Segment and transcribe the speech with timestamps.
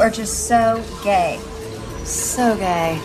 [0.00, 1.38] are just so gay.
[2.04, 2.98] So gay.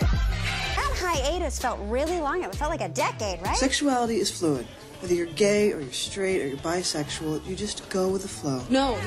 [0.00, 2.42] That hiatus felt really long.
[2.42, 3.56] It felt like a decade, right?
[3.56, 4.66] Sexuality is fluid.
[5.00, 8.60] Whether you're gay or you're straight or you're bisexual, you just go with the flow.
[8.68, 8.98] No.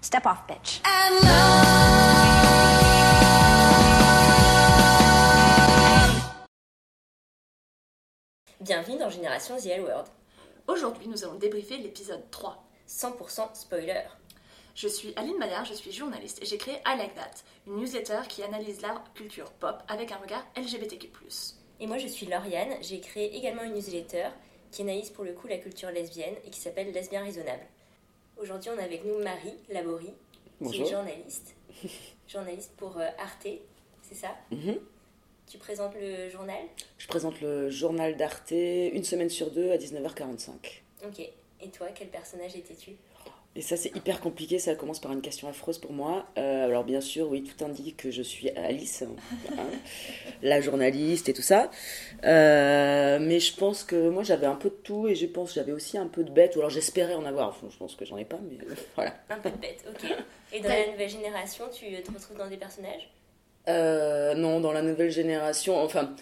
[0.00, 0.80] Step off, bitch.
[8.60, 10.06] Bienvenue dans Génération The L Word.
[10.66, 12.67] Aujourd'hui, nous allons débriefer l'épisode 3.
[12.88, 14.02] 100% spoiler.
[14.74, 17.30] Je suis Aline Maillard, je suis journaliste et j'ai créé I Like That,
[17.66, 21.10] une newsletter qui analyse la culture pop avec un regard LGBTQ+.
[21.80, 24.28] Et moi je suis Lauriane, j'ai créé également une newsletter
[24.70, 27.66] qui analyse pour le coup la culture lesbienne et qui s'appelle Lesbien Raisonnable.
[28.36, 30.86] Aujourd'hui on a avec nous Marie Laborie, qui Bonjour.
[30.86, 31.54] est journaliste.
[32.28, 33.48] journaliste pour euh, Arte,
[34.02, 34.34] c'est ça?
[34.50, 34.78] Mhm.
[35.46, 36.62] Tu présentes le journal?
[36.98, 40.50] Je présente le journal d'Arte une semaine sur deux à 19h45.
[41.06, 41.30] Ok.
[41.60, 42.92] Et toi, quel personnage étais-tu
[43.56, 46.26] Et ça, c'est hyper compliqué, ça commence par une question affreuse pour moi.
[46.38, 49.66] Euh, alors, bien sûr, oui, tout indique que je suis Alice, hein,
[50.42, 51.70] la journaliste et tout ça.
[52.24, 55.54] Euh, mais je pense que moi, j'avais un peu de tout et je pense que
[55.56, 57.48] j'avais aussi un peu de bête, ou alors j'espérais en avoir.
[57.48, 58.58] Enfin, je pense que j'en ai pas, mais
[58.94, 59.14] voilà.
[59.30, 60.10] Un peu de bête, ok.
[60.52, 63.10] Et dans la nouvelle génération, tu te retrouves dans des personnages?
[63.68, 66.14] Euh, non, dans la nouvelle génération, enfin,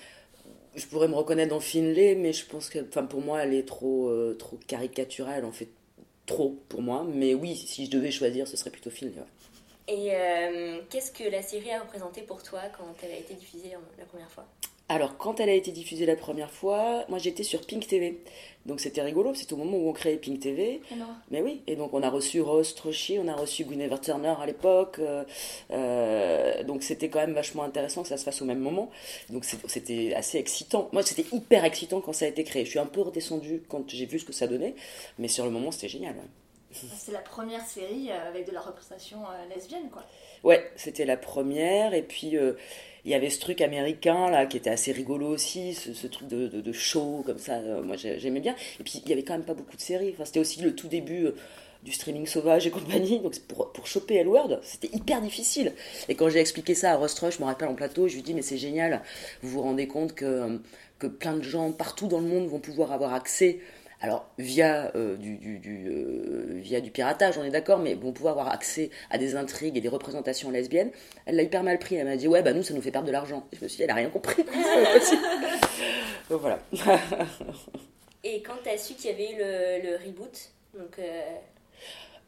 [0.77, 3.67] je pourrais me reconnaître dans Finlay, mais je pense que, enfin, pour moi, elle est
[3.67, 5.69] trop, euh, trop caricaturale, en fait,
[6.27, 7.05] trop pour moi.
[7.09, 9.15] Mais oui, si je devais choisir, ce serait plutôt Finlay.
[9.89, 13.77] Et euh, qu'est-ce que la série a représenté pour toi quand elle a été diffusée
[13.77, 14.47] en- la première fois?
[14.89, 18.21] Alors, quand elle a été diffusée la première fois, moi j'étais sur Pink TV.
[18.67, 20.81] Donc c'était rigolo, c'est au moment où on créait Pink TV.
[21.33, 24.47] Mais oui, et donc on a reçu Rose Trochy, on a reçu Guinevere Turner à
[24.47, 24.99] l'époque.
[25.01, 25.25] euh,
[25.73, 28.91] euh, donc c'était quand même vachement intéressant que ça se fasse au même moment.
[29.31, 30.89] Donc c'était assez excitant.
[30.93, 32.65] Moi c'était hyper excitant quand ça a été créé.
[32.65, 34.77] Je suis un peu redescendue quand j'ai vu ce que ça donnait.
[35.19, 36.15] Mais sur le moment c'était génial.
[36.15, 36.23] ouais.
[36.73, 39.19] C'est la première série euh, avec de la représentation
[39.55, 40.05] lesbienne, quoi.
[40.45, 41.95] Ouais, c'était la première.
[41.95, 42.53] Et puis, euh,
[43.07, 46.73] il y avait ce truc américain, là, qui était assez rigolo aussi, ce, truc de,
[46.73, 47.55] show, comme ça.
[47.55, 48.55] euh, moi, j'ai- j'aimais bien.
[48.81, 50.11] Et puis, il y avait quand même pas beaucoup de séries.
[50.13, 51.37] Enfin, c'était aussi le tout début euh,
[51.85, 53.21] du streaming sauvage et compagnie.
[53.21, 55.73] Donc, pour, pour choper L-Word, c'était hyper difficile.
[56.09, 58.23] Et quand j'ai expliqué ça à Ross Rush, je me rappelle en plateau, je lui
[58.23, 59.01] dis, mais c'est génial.
[59.41, 60.59] Vous vous rendez compte que, euh,
[60.99, 63.61] que plein de gens partout dans le monde vont pouvoir avoir accès
[64.01, 68.13] alors via euh, du, du, du, euh, via du piratage, on est d'accord, mais vont
[68.13, 70.91] pouvoir avoir accès à des intrigues et des représentations lesbiennes.
[71.25, 71.97] Elle l'a hyper mal pris.
[71.97, 73.47] Elle m'a dit ouais bah nous ça nous fait perdre de l'argent.
[73.53, 74.45] Et je me suis dit elle a rien compris.
[76.31, 76.59] Donc voilà.
[78.23, 81.23] Et quand tu as su qu'il y avait eu le, le reboot, donc euh,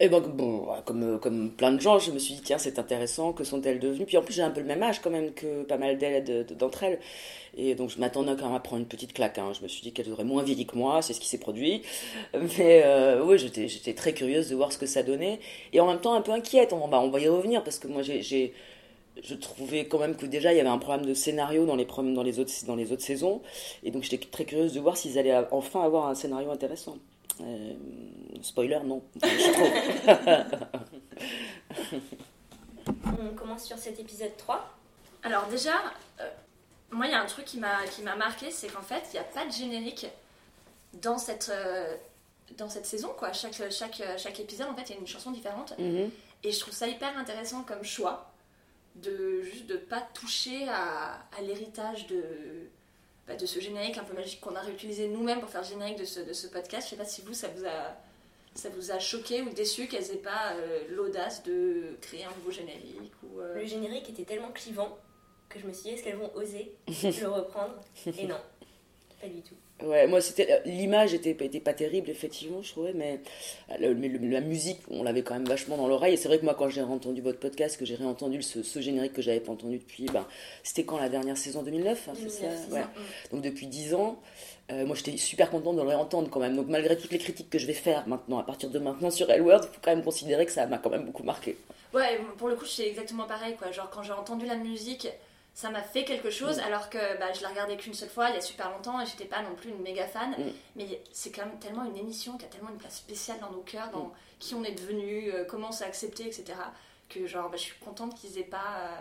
[0.01, 2.79] Et ben bon, comme, euh, comme plein de gens, je me suis dit, tiens, c'est
[2.79, 4.07] intéressant, que sont-elles devenues?
[4.07, 6.23] Puis en plus, j'ai un peu le même âge quand même que pas mal d'elles,
[6.23, 7.01] de- de- d'entre elles.
[7.57, 9.39] Et donc, je m'attendais quand même à prendre une petite claque.
[9.39, 9.53] hein.
[9.57, 11.83] Je me suis dit qu'elles auraient moins vieilli que moi, c'est ce qui s'est produit.
[12.59, 15.41] Mais euh, oui, j'étais, j'étais très curieuse de voir ce que ça donnait.
[15.73, 16.73] Et en même temps, un peu inquiète.
[16.75, 18.23] On va, on va y revenir parce que moi, j'ai.
[18.23, 18.53] j'ai-
[19.25, 21.87] je trouvais quand même que déjà il y avait un problème de scénario dans les,
[21.87, 23.43] dans les, autres, dans les autres saisons.
[23.85, 26.97] Et donc j'étais très curieuse de voir s'ils allaient enfin avoir un scénario intéressant.
[27.41, 27.75] Euh,
[28.43, 29.03] spoiler, non.
[29.23, 29.71] Je trouve.
[33.21, 34.75] on commence sur cet épisode 3.
[35.23, 35.75] Alors déjà,
[36.21, 36.29] euh,
[36.91, 39.15] moi il y a un truc qui m'a qui m'a marqué, c'est qu'en fait il
[39.15, 40.07] n'y a pas de générique
[40.95, 41.97] dans cette euh,
[42.57, 43.33] dans cette saison quoi.
[43.33, 46.11] Chaque chaque chaque épisode en fait il y a une chanson différente Mhm.
[46.45, 48.31] et je trouve ça hyper intéressant comme choix
[48.97, 52.25] de juste de pas toucher à, à l'héritage de
[53.29, 55.99] bah, de ce générique un peu magique qu'on a réutilisé nous-mêmes pour faire le générique
[55.99, 56.87] de ce, de ce podcast.
[56.87, 57.95] Je sais pas si vous ça vous a
[58.55, 62.51] ça vous a choqué ou déçu qu'elles aient pas euh, l'audace de créer un nouveau
[62.51, 64.99] générique ou euh, Le générique était tellement clivant
[65.49, 67.75] que je me suis dit est-ce qu'elles vont oser le reprendre?
[68.07, 68.41] Et non,
[69.21, 69.55] pas du tout.
[69.83, 73.21] Ouais, moi c'était euh, l'image était, était pas terrible effectivement, je trouvais, mais,
[73.71, 76.15] euh, le- mais le- la musique, on l'avait quand même vachement dans l'oreille.
[76.15, 78.81] Et c'est vrai que moi, quand j'ai entendu votre podcast, que j'ai réentendu ce, ce
[78.81, 80.27] générique que j'avais pas entendu depuis, ben,
[80.65, 82.75] c'était quand la dernière saison 2009, hein, c'est 2009, ça?
[82.75, 82.83] Ouais.
[83.31, 84.21] Donc depuis 10 ans,
[84.73, 86.57] euh, moi j'étais super contente de le réentendre quand même.
[86.57, 89.31] Donc malgré toutes les critiques que je vais faire maintenant, à partir de maintenant sur
[89.31, 91.57] L-Word, il faut quand même considérer que ça m'a quand même beaucoup marqué.
[91.95, 93.71] Ouais, pour le coup, c'est exactement pareil, quoi.
[93.71, 95.09] Genre, quand j'ai entendu la musique,
[95.59, 98.37] ça m'a fait quelque chose, alors que bah, je la regardais qu'une seule fois, il
[98.37, 100.31] y a super longtemps, et j'étais pas non plus une méga fan.
[100.31, 100.53] Mm.
[100.77, 103.63] Mais c'est quand même tellement une émission qui a tellement une place spéciale dans nos
[103.63, 106.45] cœurs, dans qui on est devenu, euh, comment on s'est accepté, etc.
[107.09, 108.71] Que, genre, bah, je suis contente qu'ils aient pas.
[108.83, 109.01] euh,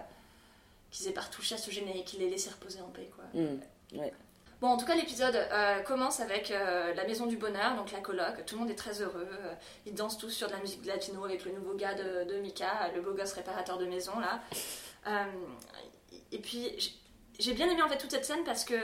[0.90, 3.26] qu'ils aient pas retouché à ce générique, qu'ils l'aient laissé reposer en paix, quoi.
[3.40, 3.60] Mm.
[4.00, 4.12] Ouais.
[4.60, 8.00] Bon, en tout cas, l'épisode euh, commence avec euh, la maison du bonheur, donc la
[8.00, 8.44] coloc.
[8.48, 9.30] Tout le monde est très heureux.
[9.32, 9.54] euh,
[9.86, 12.90] ils dansent tous sur de la musique latino avec le nouveau gars de, de Mika,
[12.96, 14.42] le beau gosse réparateur de maison, là.
[16.32, 16.70] Et puis,
[17.40, 18.76] j'ai- bien aimé en fait toute cette scène parce que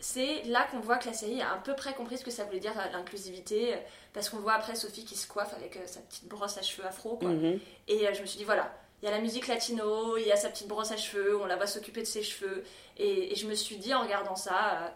[0.00, 2.44] c'est là qu'on voit que la série a à peu près compris ce que ça
[2.44, 3.78] voulait dire euh, l'inclusivité, euh,
[4.12, 6.86] parce qu'on voit après Sophie qui se coiffe avec euh, sa petite brosse à cheveux
[6.86, 7.30] afro, quoi.
[7.30, 7.58] Mhm.
[7.88, 10.32] Et euh, je me suis dit, voilà, il y a la musique latino, il y
[10.32, 12.62] a sa petite brosse à cheveux, on la voit s'occuper de ses cheveux.
[12.96, 14.88] Et, et je me suis dit, en regardant ça, euh,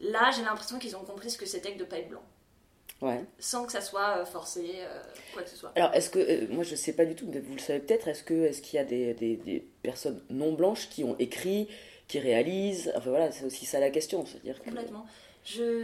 [0.00, 2.22] là, j'ai l'impression qu'ils ont compris ce que c'était que de pas être blanc.
[3.02, 3.24] Ouais.
[3.38, 5.02] Sans que ça soit euh, forcé, euh,
[5.32, 5.72] quoi que ce soit.
[5.74, 8.08] Alors, est-ce que, euh, moi je sais pas du tout, mais vous le savez peut-être,
[8.08, 11.68] est-ce que est-ce qu'il y a des, des, des personnes non blanches qui ont écrit,
[12.08, 14.26] qui réalisent Enfin voilà, c'est aussi ça la question.
[14.26, 14.64] C'est-à-dire que.
[14.66, 15.06] Complètement.
[15.46, 15.82] Je,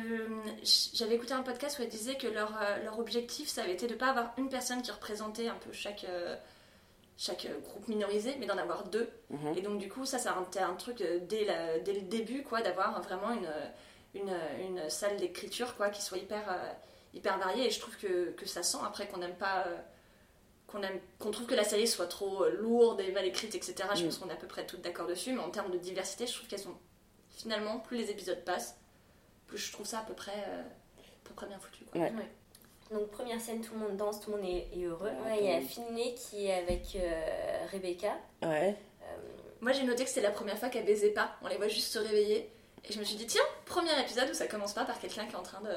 [0.95, 2.53] j'avais écouté un podcast où elle disait que leur,
[2.85, 5.73] leur objectif, ça avait été de ne pas avoir une personne qui représentait un peu
[5.73, 6.05] chaque,
[7.17, 9.09] chaque groupe minorisé, mais d'en avoir deux.
[9.31, 9.55] Mhm.
[9.57, 12.43] Et donc, du coup, ça, ça a un, un truc dès, la- dès le début,
[12.43, 16.45] quoi, d'avoir vraiment une, une, une salle d'écriture, quoi, qui soit hyper,
[17.15, 17.67] hyper variée.
[17.67, 19.65] Et je trouve que, que ça sent après qu'on n'aime pas.
[19.67, 19.77] euh,
[20.67, 23.75] qu'on aime, qu'on trouve que la série soit trop euh, lourde et mal écrite, etc.
[23.95, 24.05] Je Mm.
[24.07, 26.35] pense qu'on est à peu près toutes d'accord dessus, mais en termes de diversité, je
[26.35, 26.75] trouve qu'elles sont
[27.31, 28.77] finalement, plus les épisodes passent,
[29.47, 31.85] plus je trouve ça à peu près, euh, à peu près bien foutu.
[31.85, 32.01] Quoi.
[32.01, 32.13] Ouais.
[32.91, 35.09] Donc première scène, tout le monde danse, tout le monde est, est heureux.
[35.09, 38.17] Ouais, Ouais, il y a tout Finlay qui est avec euh, Rebecca.
[38.43, 38.75] Ouais.
[39.61, 41.93] Moi j'ai noté que c'était la première fois qu'elle baisait pas, on les voit juste
[41.93, 42.51] se réveiller,
[42.85, 45.33] et je me suis dit, tiens, premier épisode où ça commence pas par quelqu'un qui
[45.33, 45.71] est en train de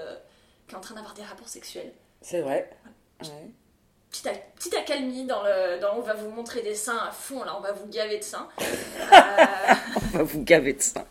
[0.69, 1.91] qui est en train d'avoir des rapports sexuels.
[2.21, 2.69] C'est vrai.
[3.23, 3.27] Ouais.
[4.11, 5.79] Petite, ac- petite accalmie dans le.
[5.79, 8.23] Dans, on va vous montrer des seins à fond, là, on va vous gaver de
[8.23, 8.47] seins.
[8.61, 8.65] Euh,
[10.13, 11.05] On va vous gaver de ça.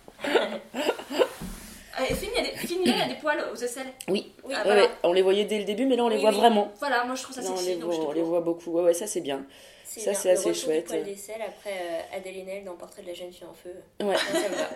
[2.01, 3.93] et Finn, il y a des, Finn, il y a des poils aux aisselles.
[4.09, 4.33] Oui.
[4.45, 4.83] Oui, Ouais, voilà.
[4.83, 6.37] ouais, on les voyait dès le début, mais là on les Oui, voit oui.
[6.39, 6.73] vraiment.
[6.79, 8.71] Voilà, moi je trouve ça Là, on sexy, les voit, on les voit beaucoup.
[8.73, 9.45] Ouais, ouais, ça c'est bien.
[9.91, 10.93] C'est Ça, c'est assez chouette.
[10.93, 13.73] Du poil après euh, Adèle Haenel dans Portrait de la jeune fille en feu.
[14.05, 14.17] Ouais.
[14.17, 14.29] Ça.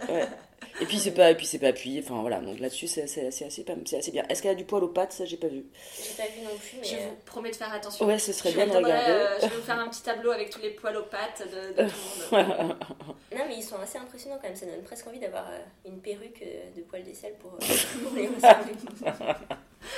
[0.12, 0.26] Ouais.
[0.80, 2.02] Et puis c'est pas, et puis c'est pas appuyé.
[2.02, 3.62] Enfin voilà, donc là-dessus c'est assez, c'est assez
[4.10, 4.24] bien.
[4.28, 5.12] Est-ce qu'elle a du poil aux pattes?
[5.12, 5.66] Ça j'ai pas vu.
[6.02, 8.06] J'ai pas vu non plus, mais Je euh, vous promets de faire attention.
[8.06, 9.10] Ouais, ce serait Je bien de regarder.
[9.12, 11.82] euh, je vais vous faire un petit tableau avec tous les poils aux pattes de,
[11.82, 12.76] de tout le monde.
[13.36, 14.56] non, mais ils sont assez impressionnants quand même.
[14.56, 17.58] Ça donne presque envie d'avoir euh, une perruque euh, de poil d'aisselle pour, euh,
[18.04, 18.72] pour les ressembler.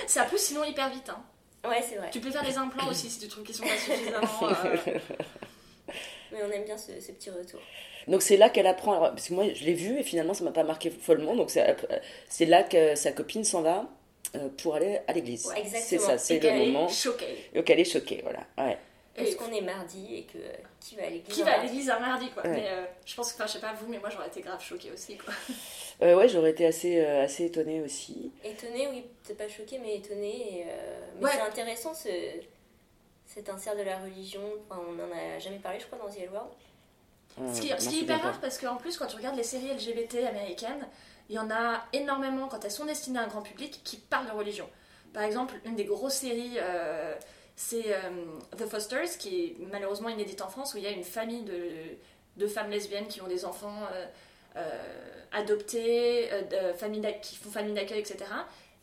[0.09, 1.09] Ça pousse sinon hyper vite.
[1.11, 1.23] Hein.
[1.69, 2.11] Ouais, c'est vrai.
[2.11, 4.27] Tu peux faire des implants aussi si tu trouves qu'ils sont pas suffisamment.
[4.43, 4.77] euh,
[6.33, 7.61] Mais on aime bien ce, ce petit retour.
[8.09, 8.93] Donc c'est là qu'elle apprend.
[8.93, 11.35] alors, parce que moi je l'ai vu et finalement ça m'a pas marqué follement.
[11.37, 11.77] Donc c'est
[12.29, 13.89] c'est là que sa copine s'en va
[14.37, 15.47] euh, pour aller à l'église.
[15.47, 16.89] Ouais, c'est ça, c'est le moment.
[16.89, 17.49] choquée.
[17.55, 18.41] Donc elle est choquée, voilà.
[18.59, 18.77] Ouais.
[19.17, 21.51] Parce Et qu'on est mardi et que euh, qui va à l'église qui un va
[21.53, 22.43] à mardi l'église un mardi quoi.
[22.43, 22.51] Ouais.
[22.51, 24.63] Mais euh, je pense que, enfin je sais pas vous, mais moi j'aurais été grave
[24.63, 25.33] choquée aussi quoi.
[26.03, 28.33] Euh, ouais, j'aurais été assez, euh, assez étonnée aussi.
[28.43, 30.59] Étonnée, oui, peut-être pas choquée, mais étonnée.
[30.59, 31.31] Et, euh, Mais Ouais.
[31.33, 32.09] c'est intéressant ce,
[33.27, 34.41] cet insert de la religion.
[34.69, 36.51] Enfin, on en a jamais parlé, je crois, dans The L World.
[37.41, 39.45] Euh, Ce qui, ce qui est hyper rare parce qu'en plus quand tu regardes les
[39.45, 40.85] séries LGBT américaines,
[41.29, 44.27] il y en a énormément quand elles sont destinées à un grand public qui parlent
[44.27, 44.69] de religion.
[45.13, 47.15] Par exemple, une des grosses séries, euh,
[47.57, 48.01] c'est euh,
[48.57, 51.69] The Fosters, qui est malheureusement inédite en France, où il y a une famille de,
[52.37, 54.07] de femmes lesbiennes qui ont des enfants euh,
[54.57, 56.29] euh, adoptés,
[57.01, 58.19] d'ac- qui font famille d'accueil, etc.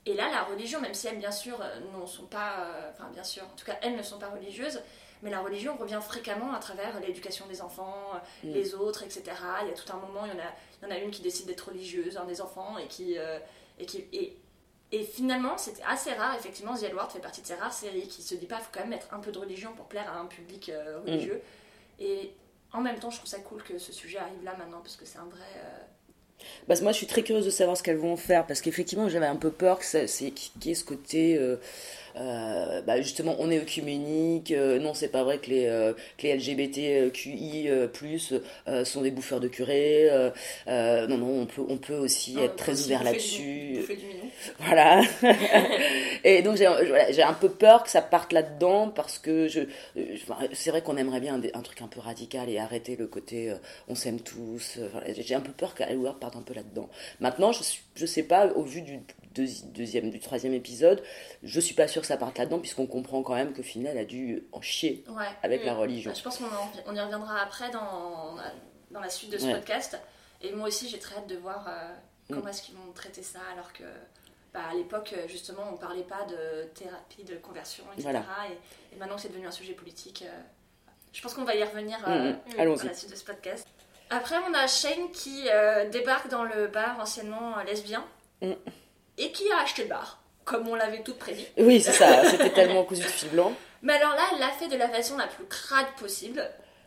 [0.06, 1.60] Et là, la religion, même si elles, bien sûr,
[2.00, 4.82] ne sont pas, enfin, bien sûr, en tout cas, elles ne sont pas religieuses,
[5.22, 8.06] mais la religion revient fréquemment à travers l'éducation des enfants,
[8.44, 8.54] Mm.
[8.54, 9.22] les autres, etc.
[9.62, 10.52] Il y a tout un moment, il y en a,
[10.82, 13.18] il y en a une qui décide d'être religieuse, un des enfants, et qui.
[13.18, 13.38] euh,
[13.80, 14.38] et, qui et,
[14.92, 18.22] et finalement, c'était assez rare, effectivement, The Edward fait partie de ces rares séries qui
[18.22, 20.20] se dit pas, il faut quand même mettre un peu de religion pour plaire à
[20.20, 21.42] un public euh, religieux.
[22.00, 22.32] Et
[22.74, 25.06] en même temps, je trouve ça cool que ce sujet arrive là maintenant, parce que
[25.06, 25.40] c'est un vrai.
[25.58, 25.78] euh,
[26.68, 29.28] Bah, moi, je suis très curieuse de savoir ce qu'elles vont faire parce qu'effectivement, j'avais
[29.28, 31.38] un peu peur que ça, c'est qu'il y ait ce côté.
[31.38, 31.58] euh,
[32.18, 34.52] euh, bah, justement, on est œcuménique.
[34.52, 38.34] euh, non, c'est pas vrai que les, euh, que les LGBTQI euh, plus
[38.84, 40.10] sont des bouffeurs de curés.
[40.68, 43.80] euh, non, non, on peut, on peut aussi être très aussi ouvert là-dessus.
[44.60, 45.02] Voilà.
[46.24, 49.62] et donc j'ai voilà, un peu peur que ça parte là-dedans parce que je,
[50.54, 53.54] c'est vrai qu'on aimerait bien un, un truc un peu radical et arrêter le côté
[53.88, 54.80] on s'aime tous.
[55.18, 56.90] j'ai un peu peur qu'Halloween parte un peu là-dedans.
[57.20, 57.64] Maintenant, je
[57.96, 59.00] je sais pas au vu du
[59.34, 61.04] deuxi- deuxième, du troisième épisode,
[61.44, 64.06] je suis pas sûre que ça parte là-dedans puisqu'on comprend quand même que final a
[64.06, 65.26] dû en chier Ouais.
[65.44, 65.66] avec Mm.
[65.66, 66.12] la religion.
[66.12, 68.36] Bah, je pense qu'on en- on y reviendra après dans,
[68.92, 69.54] dans la suite de ce Ouais.
[69.56, 69.98] podcast.
[70.42, 71.94] Et moi aussi, j'ai très hâte de voir euh,
[72.30, 72.36] Mm.
[72.36, 73.84] comment est-ce qu'ils vont traiter ça, alors que
[74.54, 78.04] bah, à l'époque, justement, on parlait pas de thérapie, de conversion, etc.
[78.04, 78.26] Voilà.
[78.50, 80.40] Et, et maintenant que c'est devenu un sujet politique, euh,
[81.14, 82.34] je pense qu'on va y revenir Mm, euh,
[82.66, 82.86] mm.
[82.86, 83.66] la suite de ce podcast.
[84.10, 88.04] Après, on a Shane qui euh, débarque dans le bar anciennement lesbien
[88.42, 88.52] Mm.
[89.18, 91.48] Et qui a acheté le bar, comme on l'avait tout prédit.
[91.58, 92.24] Oui, c'est ça.
[92.30, 95.18] C'était tellement cousu de fil blanc, Mais alors là, elle l'a fait de la façon
[95.18, 96.44] la plus crade possible.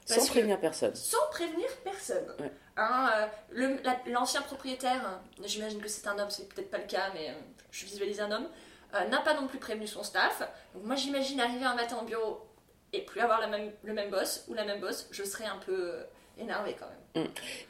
[0.07, 0.95] sans prévenir personne.
[0.95, 2.35] sans prévenir personne.
[2.41, 2.51] Ouais.
[2.77, 3.11] Hein,
[3.55, 7.11] euh, la- L'ancien propriétaire, euh, j'imagine que c'est un homme, c'est peut-être pas le cas,
[7.15, 7.35] mais euh,
[7.71, 8.49] je visualise un homme,
[8.95, 10.41] euh, n'a pas non plus prévenu son staff.
[10.75, 12.47] Donc moi j'imagine arriver un matin au bureau
[12.93, 15.59] et plus avoir la même, le même boss ou la même boss, je serais un
[15.59, 16.03] peu, euh,
[16.39, 16.99] énervé quand même.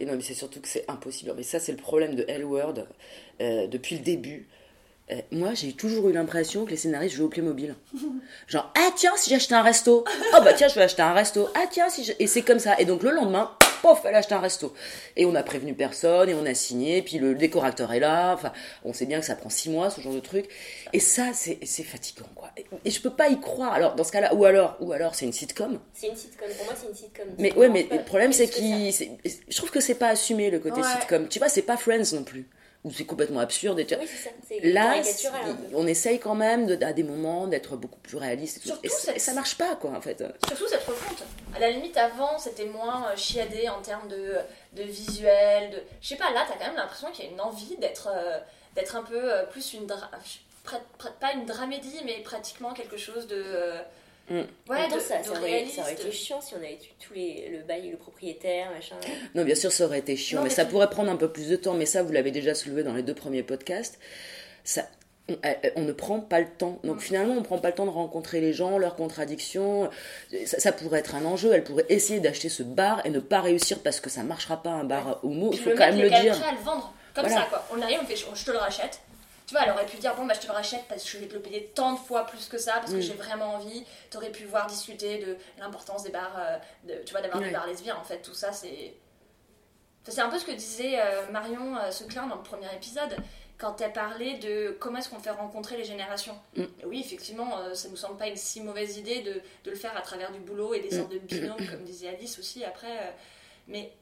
[0.01, 1.33] Et non, mais c'est surtout que c'est impossible.
[1.37, 2.87] Mais ça, c'est le problème de Hellworld
[3.41, 4.49] euh, depuis le début.
[5.11, 7.75] Euh, moi, j'ai toujours eu l'impression que les scénaristes jouaient au Playmobil.
[8.49, 10.05] Genre, ah tiens, si j'achetais un resto.
[10.35, 11.49] Oh bah tiens, je vais acheter un resto.
[11.55, 12.13] Ah tiens, si je...
[12.19, 12.79] Et c'est comme ça.
[12.81, 13.51] Et donc le lendemain,
[13.85, 14.73] pof, elle achète un resto.
[15.17, 18.33] Et on a prévenu personne, et on a signé, puis le décorateur est là.
[18.35, 18.53] Enfin,
[18.85, 20.47] on sait bien que ça prend six mois, ce genre de truc.
[20.93, 22.51] Et ça, c'est fatigant, quoi.
[22.57, 23.73] Et- Et je peux pas y croire.
[23.75, 25.79] Alors, dans ce cas-là, ou alors, ou alors c'est une sitcom.
[25.93, 26.49] C'est une sitcom.
[26.57, 27.27] Pour moi, c'est une sitcom.
[27.39, 30.81] Mais ouais, mais le problème c'est qu'il, je trouve que c'est pas assumé le côté
[30.81, 30.87] Ouais.
[31.01, 31.29] sitcom.
[31.29, 32.47] Tu vois, c'est pas Friends non plus,
[32.85, 33.79] où c'est complètement absurde.
[33.81, 34.31] Et tu- Oui, ça.
[34.63, 34.95] Là,
[35.73, 38.59] on essaye quand même de, à des moments d'être beaucoup plus réaliste.
[38.59, 38.67] Et, tout.
[38.69, 40.23] Surtout Et ça, ça marche pas, quoi, en fait.
[40.47, 41.25] Surtout cette refonte.
[41.55, 44.35] À la limite, avant, c'était moins euh, chiadé en termes de,
[44.75, 45.71] de visuel.
[45.71, 45.83] De...
[46.03, 48.39] Je sais pas, là, t'as quand même l'impression qu'il y a une envie d'être euh,
[48.77, 49.87] d'être un peu euh, plus une.
[49.87, 50.11] dra-
[51.21, 53.37] Pas une dramédie, mais pratiquement quelque chose de.
[53.45, 53.81] euh,
[54.31, 54.35] Mm.
[54.69, 55.77] Ouais, même temps, de, ça, ça aurait, réaliste.
[55.77, 58.97] ça aurait été chiant si on avait eu tous les, le bail, le propriétaire, machin.
[59.35, 61.31] Non, bien sûr, ça aurait été chiant, Non, mais, mais ça pourrait prendre un peu
[61.31, 61.75] plus de temps.
[61.75, 63.99] Mais ça, vous l'avez déjà soulevé dans les deux premiers podcasts.
[64.65, 64.89] Ça,
[65.29, 65.37] on,
[65.77, 66.81] on ne prend pas le temps.
[66.85, 67.01] Donc Mm.
[67.01, 69.91] finalement, on ne prend pas le temps de rencontrer les gens, leurs contradictions.
[70.47, 71.53] Ça, ça pourrait être un enjeu.
[71.53, 74.71] Elle pourrait essayer d'acheter ce bar et ne pas réussir parce que ça marchera pas
[74.71, 75.51] un bar homo.
[75.53, 76.39] Il faut quand même le dire.
[76.39, 76.95] prêt à le vendre.
[77.15, 77.43] Comme Voilà.
[77.43, 77.65] ça, quoi.
[77.77, 79.01] On arrive, on fait, je te le rachète.
[79.47, 81.19] Tu vois, elle aurait pu dire, bon, bah, je te le rachète parce que je
[81.19, 83.03] vais te le payer tant de fois plus que ça, parce que Mm.
[83.03, 83.85] j'ai vraiment envie.
[84.11, 87.67] T'aurais pu voir discuter de l'importance des bars, euh, de, tu vois, d'avoir des bars
[87.67, 87.97] lesbiens.
[87.97, 88.95] En fait, tout ça, c'est.
[90.07, 93.17] C'est un peu ce que disait euh, Marion euh, Seclin dans le premier épisode,
[93.57, 96.39] quand elle parlait de comment est-ce qu'on fait rencontrer les générations.
[96.57, 96.65] Mm.
[96.87, 99.33] Oui, effectivement, euh, ça nous semble pas une si mauvaise idée de,
[99.65, 100.99] de le faire à travers du boulot et des Mm.
[101.01, 103.15] sortes de binômes, comme disait Alice aussi après.
[103.69, 103.93] mais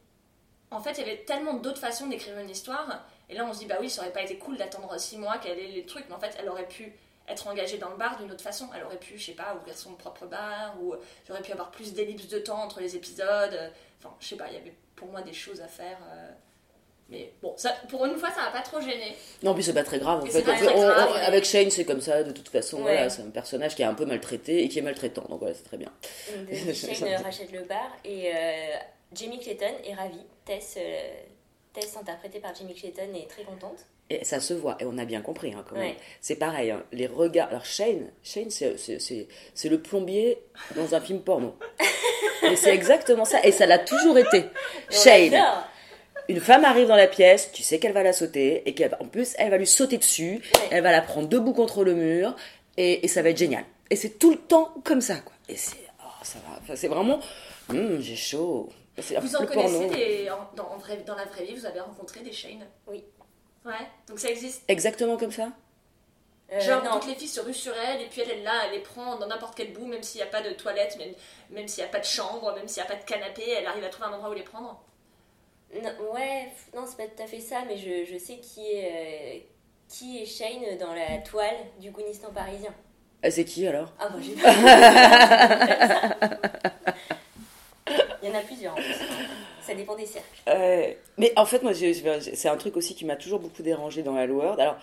[0.73, 3.05] en fait, il y avait tellement d'autres façons d'écrire une histoire.
[3.29, 5.39] Et là, on se dit, bah oui, ça aurait pas été cool d'attendre six mois
[5.39, 6.05] qu'elle ait les trucs.
[6.09, 6.93] Mais en fait, elle aurait pu
[7.29, 8.69] être engagée dans le bar d'une autre façon.
[8.77, 10.95] Elle aurait pu, je sais pas, ouvrir son propre bar, ou
[11.27, 13.73] j'aurais pu avoir plus d'ellipses de temps entre les épisodes.
[13.99, 15.99] Enfin, je sais pas, il y avait pour moi des choses à faire.
[16.13, 16.31] euh.
[17.09, 19.15] Mais bon, ça, pour une fois, ça m'a pas trop gêné.
[19.43, 20.41] Non, puis c'est pas très grave en fait.
[20.43, 21.21] pas très on- grave, on- ouais.
[21.21, 22.79] avec Shane, c'est comme ça de toute façon.
[22.79, 22.83] Ouais.
[22.95, 25.25] Voilà, c'est un personnage qui est un peu maltraité et qui est maltraitant.
[25.29, 25.93] Donc voilà, c'est très bien.
[26.35, 28.77] Donc, Shane euh, rachète le bar et euh,
[29.13, 30.25] Jamie Clayton est ravie.
[30.47, 31.13] Tess, euh,
[31.73, 33.87] Tess, interprétée par Jamie Clayton, est très contente.
[34.11, 35.91] Et ça se voit, et on a bien compris hein, quand même.
[35.91, 35.97] Ouais.
[36.21, 37.49] C'est pareil, hein, les regards.
[37.49, 38.69] Alors Shane, Shane c'est,
[39.71, 40.39] le plombier
[40.77, 41.57] dans un film porno.
[42.51, 44.45] Et c'est exactement ça, et ça l'a toujours été.
[44.91, 45.41] Shane,
[46.29, 49.35] une femme arrive dans la pièce, tu sais qu'elle va la sauter, et qu'en plus
[49.39, 50.69] elle va lui sauter dessus, Ouais.
[50.73, 52.35] elle va la prendre debout contre le mur,
[52.77, 53.65] et, et ça va être génial.
[53.91, 55.33] Et c'est tout le temps comme ça, quoi.
[55.49, 57.21] Et c'est, oh, ça va, enfin, c'est vraiment,
[57.71, 58.69] Hum, j'ai chaud.
[58.99, 59.95] Vous en connaissez porno.
[59.95, 63.03] des, en- dans, en vrai- dans la vraie vie, vous avez rencontré des Shane Oui.
[63.65, 63.73] Ouais,
[64.09, 64.63] donc ça existe.
[64.69, 65.49] Exactement comme ça
[66.53, 68.53] Euh, Genre, non, toutes les filles se ruent sur elle, et puis elle est là,
[68.67, 71.15] elle les prend dans n'importe quel bout, même s'il n'y a pas de toilette, même,
[71.51, 73.67] même s'il n'y a pas de chambre, même s'il n'y a pas de canapé, elle
[73.67, 74.83] arrive à trouver un endroit où les prendre.
[75.83, 78.93] non, ouais, non, c'est pas tout à fait ça, mais je, je sais qui est,
[78.93, 79.39] euh,
[79.89, 82.75] qui est Shane dans la toile du Gounistan parisien.
[83.23, 83.93] Ah, C'est qui alors?
[84.01, 84.35] Ah, moi j'ai
[88.23, 88.95] Il y en a plusieurs en plus.
[89.67, 90.27] Ça dépend des cercles.
[90.49, 94.17] Euh, mais en fait, moi, c'est un truc aussi qui m'a toujours beaucoup dérangé dans
[94.19, 94.59] Hellworld.
[94.61, 94.77] Alors,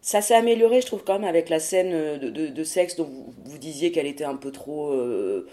[0.00, 3.04] ça s'est amélioré, je trouve, quand même, avec la scène de, de- de sexe dont
[3.04, 5.48] vous, vous disiez qu'elle était un peu trop euh,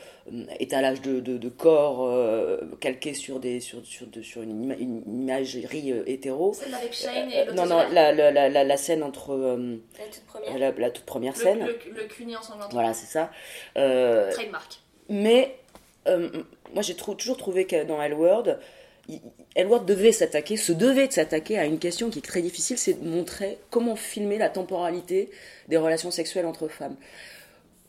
[0.60, 4.78] étalage de, de, de corps euh, calqué sur, des, sur, sur, de- sur une, ima-
[4.78, 6.54] une imagerie euh, hétéro.
[6.54, 9.32] Celle avec Shane et Euh, l'autre non, non, la, la, la, la, la scène entre
[9.32, 10.58] euh, La toute première.
[10.60, 11.60] la, la toute première le, scène.
[11.66, 12.74] le, le cul ensanglantant.
[12.74, 13.32] Voilà, c'est ça.
[13.78, 14.82] Euh, Trademark.
[15.08, 15.56] mais
[16.10, 16.30] euh,
[16.74, 18.58] moi, j'ai toujours trouvé que dans Hellworld
[19.86, 23.08] devait s'attaquer, se devait de s'attaquer à une question qui est très difficile, c'est de
[23.08, 25.30] montrer comment filmer la temporalité
[25.68, 26.96] des relations sexuelles entre femmes.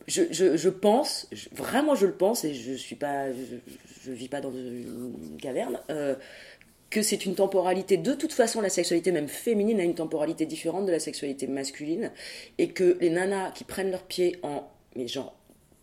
[0.09, 3.27] Je, pense, vraiment je le pense, et je suis pas,
[4.05, 6.17] je vis pas dans une caverne, euh,
[6.91, 7.97] que c'est une temporalité.
[7.97, 12.11] De toute façon, la sexualité même féminine a une temporalité différente de la sexualité masculine,
[12.59, 15.37] et que les nanas qui prennent leurs pieds en, mais genre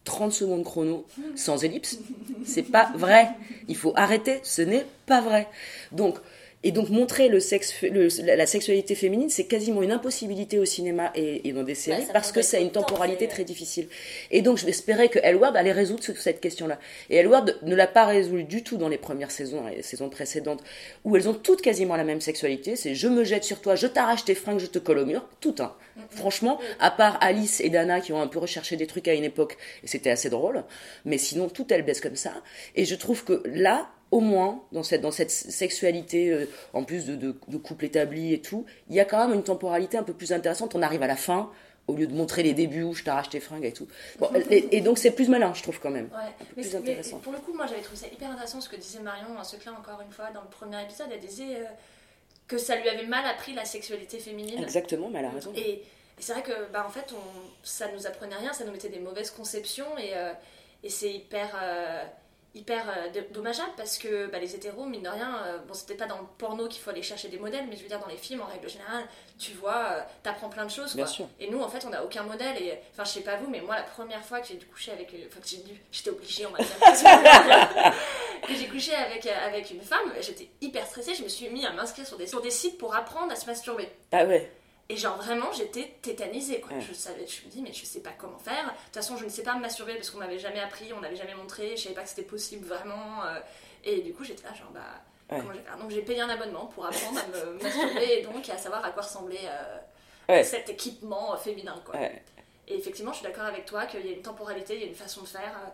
[0.09, 1.99] 30 secondes chrono, sans ellipse,
[2.43, 3.29] c'est pas vrai.
[3.67, 5.47] Il faut arrêter, ce n'est pas vrai.
[5.91, 6.17] Donc,
[6.63, 11.09] et donc montrer le sexe, le- la sexualité féminine, c'est quasiment une impossibilité au cinéma
[11.15, 13.87] et, et dans des séries ça parce que c'est de une temporalité très difficile.
[14.29, 16.77] Et donc j'espérais que Elward allait résoudre ce- cette question-là.
[17.09, 20.61] Et Elward ne l'a pas résolu du tout dans les premières saisons, les saisons précédentes,
[21.05, 22.75] où elles ont toutes quasiment la même sexualité.
[22.75, 25.25] C'est je me jette sur toi, je t'arrache tes fringues, je te colle au mur,
[25.39, 25.73] tout un.
[26.09, 29.23] Franchement, à part Alice et Dana qui ont un peu recherché des trucs à une
[29.23, 30.63] époque, et c'était assez drôle,
[31.05, 32.33] mais sinon tout elles baissent comme ça.
[32.75, 37.05] Et je trouve que là, au moins, dans cette, dans cette sexualité, euh, en plus
[37.05, 40.03] de, de, de couple établi et tout, il y a quand même une temporalité un
[40.03, 40.75] peu plus intéressante.
[40.75, 41.51] On arrive à la fin,
[41.87, 43.87] au lieu de montrer les débuts où je t'arrache tes fringues et tout.
[44.19, 46.09] Bon, et, et donc c'est plus malin, je trouve quand même.
[46.13, 47.17] Ouais, plus mais intéressant.
[47.17, 49.73] pour le coup, moi j'avais trouvé ça hyper intéressant ce que disait Marion à Seclin
[49.73, 51.07] encore une fois dans le premier épisode.
[51.11, 51.65] Elle disait euh,
[52.47, 54.61] que ça lui avait mal appris la sexualité féminine.
[54.61, 55.51] Exactement, mais elle a raison.
[55.55, 55.83] Et, et
[56.19, 58.99] c'est vrai que bah, en fait, on, ça nous apprenait rien, ça nous mettait des
[58.99, 60.33] mauvaises conceptions et, euh,
[60.83, 62.03] et c'est hyper, euh,
[62.55, 66.07] hyper euh, dommageable parce que bah, les hétéros, mine de rien, euh, bon, c'était pas
[66.07, 68.17] dans le porno qu'il faut aller chercher des modèles, mais je veux dire, dans les
[68.17, 69.05] films, en règle générale,
[69.37, 70.95] tu vois, euh, t'apprends plein de choses.
[70.95, 71.13] Bien quoi.
[71.13, 71.27] sûr.
[71.39, 72.57] Et nous, en fait, on n'a aucun modèle.
[72.61, 74.91] Et enfin, je sais pas vous, mais moi, la première fois que j'ai dû coucher
[74.91, 75.13] avec.
[75.13, 75.79] une- Enfin, que j'ai dû.
[75.91, 76.57] J'étais obligée, on m'a
[78.47, 81.13] que j'ai couché avec, euh, avec une femme, j'étais hyper stressée.
[81.13, 83.45] Je me suis mis à m'inscrire sur des, sur des sites pour apprendre à se
[83.45, 83.89] masturber.
[84.11, 84.51] Ah ouais.
[84.91, 86.73] Et genre vraiment, j'étais tétanisée quoi.
[86.75, 86.81] Ouais.
[86.81, 88.65] Je savais, je me dis mais je sais pas comment faire.
[88.65, 90.99] De toute façon, je ne sais pas me masturber parce qu'on m'avait jamais appris, on
[90.99, 93.23] m'avait jamais montré, je savais pas que c'était possible vraiment.
[93.25, 93.39] euh,
[93.83, 94.81] et du coup, j'étais là genre bah
[95.31, 95.37] Ouais.
[95.41, 95.77] comment je vais faire?
[95.77, 98.89] Donc j'ai payé un abonnement pour apprendre à me masturber et donc à savoir à
[98.89, 99.77] quoi ressemblait euh,
[100.27, 100.43] Ouais.
[100.43, 101.95] cet équipement euh, féminin quoi.
[101.95, 102.23] Ouais.
[102.67, 104.87] Et effectivement, je suis d'accord avec toi qu'il y a une temporalité, il y a
[104.87, 105.55] une façon de faire.
[105.65, 105.69] euh,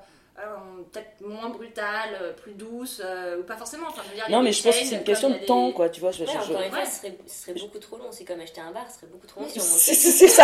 [0.91, 3.87] peut-être moins brutale, euh, plus douce, euh, ou pas forcément.
[3.87, 5.29] Enfin, je veux dire, il y a Non, mais je pense que c'est une question
[5.29, 6.11] de temps, quoi, tu vois.
[6.11, 6.85] Je, Ouais, je- encore une fois, Ouais.
[6.85, 8.11] ce serait, ce serait beaucoup trop long.
[8.11, 9.59] C'est comme acheter un bar, ce serait beaucoup trop long si
[9.95, 10.43] C'est ça.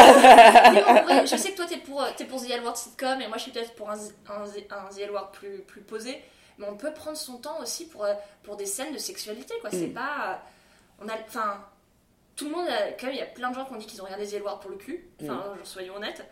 [0.72, 3.22] Mais en vrai, je sais que toi t'es pour, t'es pour The L Word sitcom
[3.22, 6.22] et moi je suis peut-être pour un, un, un The L Word plus, plus posé.
[6.58, 9.70] Mais on peut prendre son temps aussi pour, euh, pour des scènes de sexualité quoi.
[9.72, 9.94] C'est Mm.
[9.94, 10.42] pas.
[11.04, 11.14] On a.
[11.28, 11.66] Enfin.
[12.38, 13.86] Tout le monde, a- quand même, il y a plein de gens qui ont dit
[13.86, 15.10] qu'ils ont regardé The L Word pour le cul.
[15.22, 15.66] Enfin, Mm.
[15.66, 16.24] soyons honnêtes.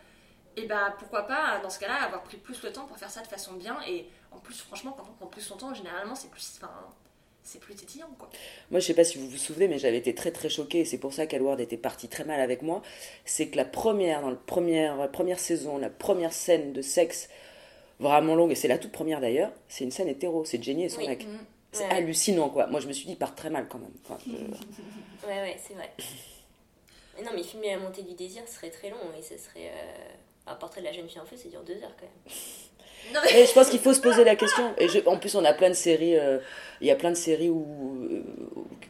[0.57, 3.21] Et bah pourquoi pas, dans ce cas-là, avoir pris plus le temps pour faire ça
[3.21, 3.77] de façon bien.
[3.87, 6.53] Et en plus, franchement, quand on prend plus son temps, généralement c'est plus.
[6.57, 6.71] Enfin.
[7.41, 8.29] C'est plus tétillant quoi.
[8.69, 10.85] Moi, je sais pas si vous vous souvenez, mais j'avais été très très choquée, et
[10.85, 12.83] c'est pour ça qu'Alward était parti très mal avec moi.
[13.25, 17.27] C'est que la première, dans la première, la première saison, la première scène de sexe
[17.99, 20.89] vraiment longue, et c'est la toute première d'ailleurs, c'est une scène hétéro, c'est Jenny et
[20.89, 21.07] son Oui.
[21.07, 21.25] mec.
[21.25, 21.37] Mm.
[21.71, 21.91] C'est Ouais.
[21.91, 22.67] hallucinant quoi.
[22.67, 23.93] Moi, je me suis dit, ils partent très mal quand même.
[24.03, 24.17] Enfin,
[25.27, 25.91] Ouais, ouais, c'est vrai.
[27.17, 29.71] Mais non, mais filmer la montée du désir serait très long et ce serait.
[29.73, 30.13] euh,
[30.49, 32.35] Un portrait de la jeune fille en feu, ça dure deux heures quand même.
[33.13, 34.71] Non, mais- Mais je pense qu'il faut se poser la question.
[34.77, 36.17] Et je- en plus, on a plein de séries.
[36.17, 36.37] euh,
[36.81, 37.65] Il y a plein de séries où,
[38.11, 38.21] euh,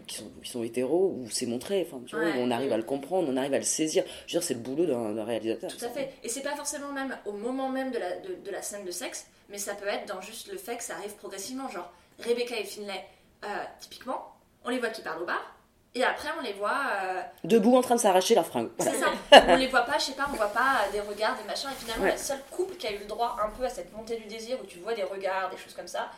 [0.08, 1.88] qui, sont, qui sont hétéros où c'est montré.
[1.88, 2.32] Enfin, tu vois, Ouais.
[2.34, 4.04] où on arrive à le comprendre, on arrive à le saisir.
[4.28, 5.72] Je veux dire, c'est le boulot d'un d'un réalisateur.
[5.75, 6.12] Tout à fait.
[6.24, 8.92] Et c'est pas forcément même au moment même de la, de, de la scène de
[8.92, 11.70] sexe, mais ça peut être dans juste le fait que ça arrive progressivement.
[11.70, 13.05] Genre, Rebecca et Finlay,
[13.46, 13.48] euh,
[13.79, 14.33] typiquement,
[14.66, 15.55] on les voit qui parlent au bar,
[16.00, 16.81] et après on les voit.
[17.03, 18.70] euh, Debout en train de s'arracher la fringue.
[18.79, 19.07] c'est ça.
[19.48, 21.70] on les voit pas, je sais pas, on voit pas euh, des regards, des machins,
[21.72, 22.12] et finalement, Ouais.
[22.14, 24.57] le seul couple qui a eu le droit un peu à cette montée du désir
[24.62, 26.09] où tu vois des regards, des choses comme ça.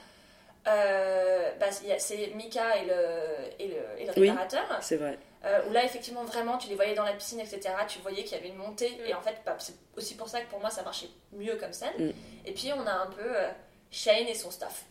[0.68, 1.66] euh, bah,
[1.98, 2.94] c'est Mika et le,
[3.60, 4.30] et le, et le Oui.
[4.30, 4.64] réparateur.
[4.82, 5.18] C'est vrai.
[5.44, 8.38] Euh, où là effectivement vraiment tu les voyais dans la piscine etc tu voyais qu'il
[8.38, 9.08] y avait une montée Mm.
[9.10, 11.74] et en fait bah, c'est aussi pour ça que pour moi ça marchait mieux comme
[11.74, 12.10] scène Mm.
[12.46, 13.50] et puis on a un peu euh,
[13.90, 14.84] Shane et son staff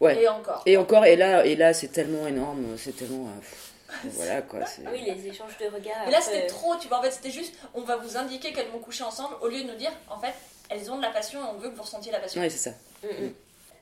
[0.00, 0.22] Ouais.
[0.22, 2.76] et encore Et encore, et là, et là c'est tellement énorme.
[2.78, 3.26] C'est tellement.
[3.26, 3.71] euh, pff,
[4.04, 4.64] voilà quoi.
[4.66, 6.04] c'est- Oui, les échanges de regards.
[6.06, 8.52] mais là c'était euh, trop tu vois en fait c'était juste on va vous indiquer
[8.52, 10.34] qu'elles vont coucher ensemble au lieu de nous dire en fait
[10.70, 12.76] elles ont de la passion on veut que vous ressentiez la passion Ouais, c'est ça.
[13.02, 13.34] mm, mm.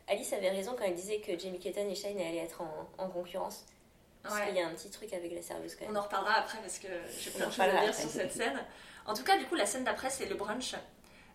[0.08, 3.08] Alice avait raison quand elle disait que Jamie Keaton et Shane allaient être en, en
[3.08, 3.64] concurrence.
[4.24, 4.46] Parce Ouais.
[4.48, 5.96] qu'il y a un petit truc avec la serveuse quand on même.
[5.96, 8.58] en reparlera après parce que j'ai plein en de choses à dire sur cette scène
[9.06, 10.74] en tout cas du coup la scène d'après c'est le brunch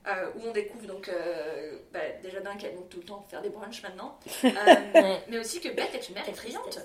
[0.08, 3.42] euh, où on découvre donc euh, bah, déjà d'un qu'elles vont tout le temps faire
[3.42, 6.80] des brunchs maintenant Euh, mais aussi que Beth est une mère Quelle effrayante.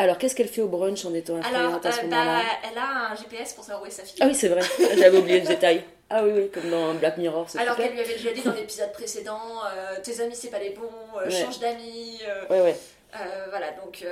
[0.00, 2.68] Alors, qu'est-ce qu'elle fait au brunch en étant Alors, effrayante à ce euh, moment-là bah,
[2.70, 4.16] elle a un GPS pour savoir où est sa fille.
[4.20, 4.60] Ah oui, c'est vrai.
[4.96, 5.82] J'avais oublié le détail.
[6.08, 7.50] Ah oui, oui, comme dans Black Mirror.
[7.50, 9.40] c'est Alors qu'elle lui avait déjà dit dans l'épisode précédent,
[9.76, 10.84] euh, tes amis c'est pas les bons,
[11.18, 11.30] euh, Ouais.
[11.30, 12.18] change d'amis.
[12.26, 12.76] euh, Ouais, ouais.
[13.16, 14.06] euh, voilà, donc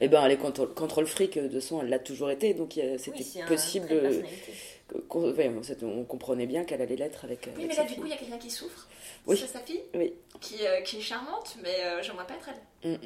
[0.00, 2.98] Eh ben, elle est contrôle, contrôle fric, de façon, elle l'a toujours été, donc Oui,
[2.98, 3.88] c'était un possible.
[5.12, 5.22] on
[5.86, 7.48] on comprenait bien qu'elle allait l'être avec.
[7.56, 7.98] oui, avec mais là du fille.
[7.98, 8.88] coup il y a quelqu'un qui souffre.
[9.26, 9.36] Oui.
[9.38, 10.12] C'est sa fille Oui.
[10.40, 12.50] qui, euh, qui est charmante, mais euh, j'aimerais pas être
[12.84, 12.98] elle.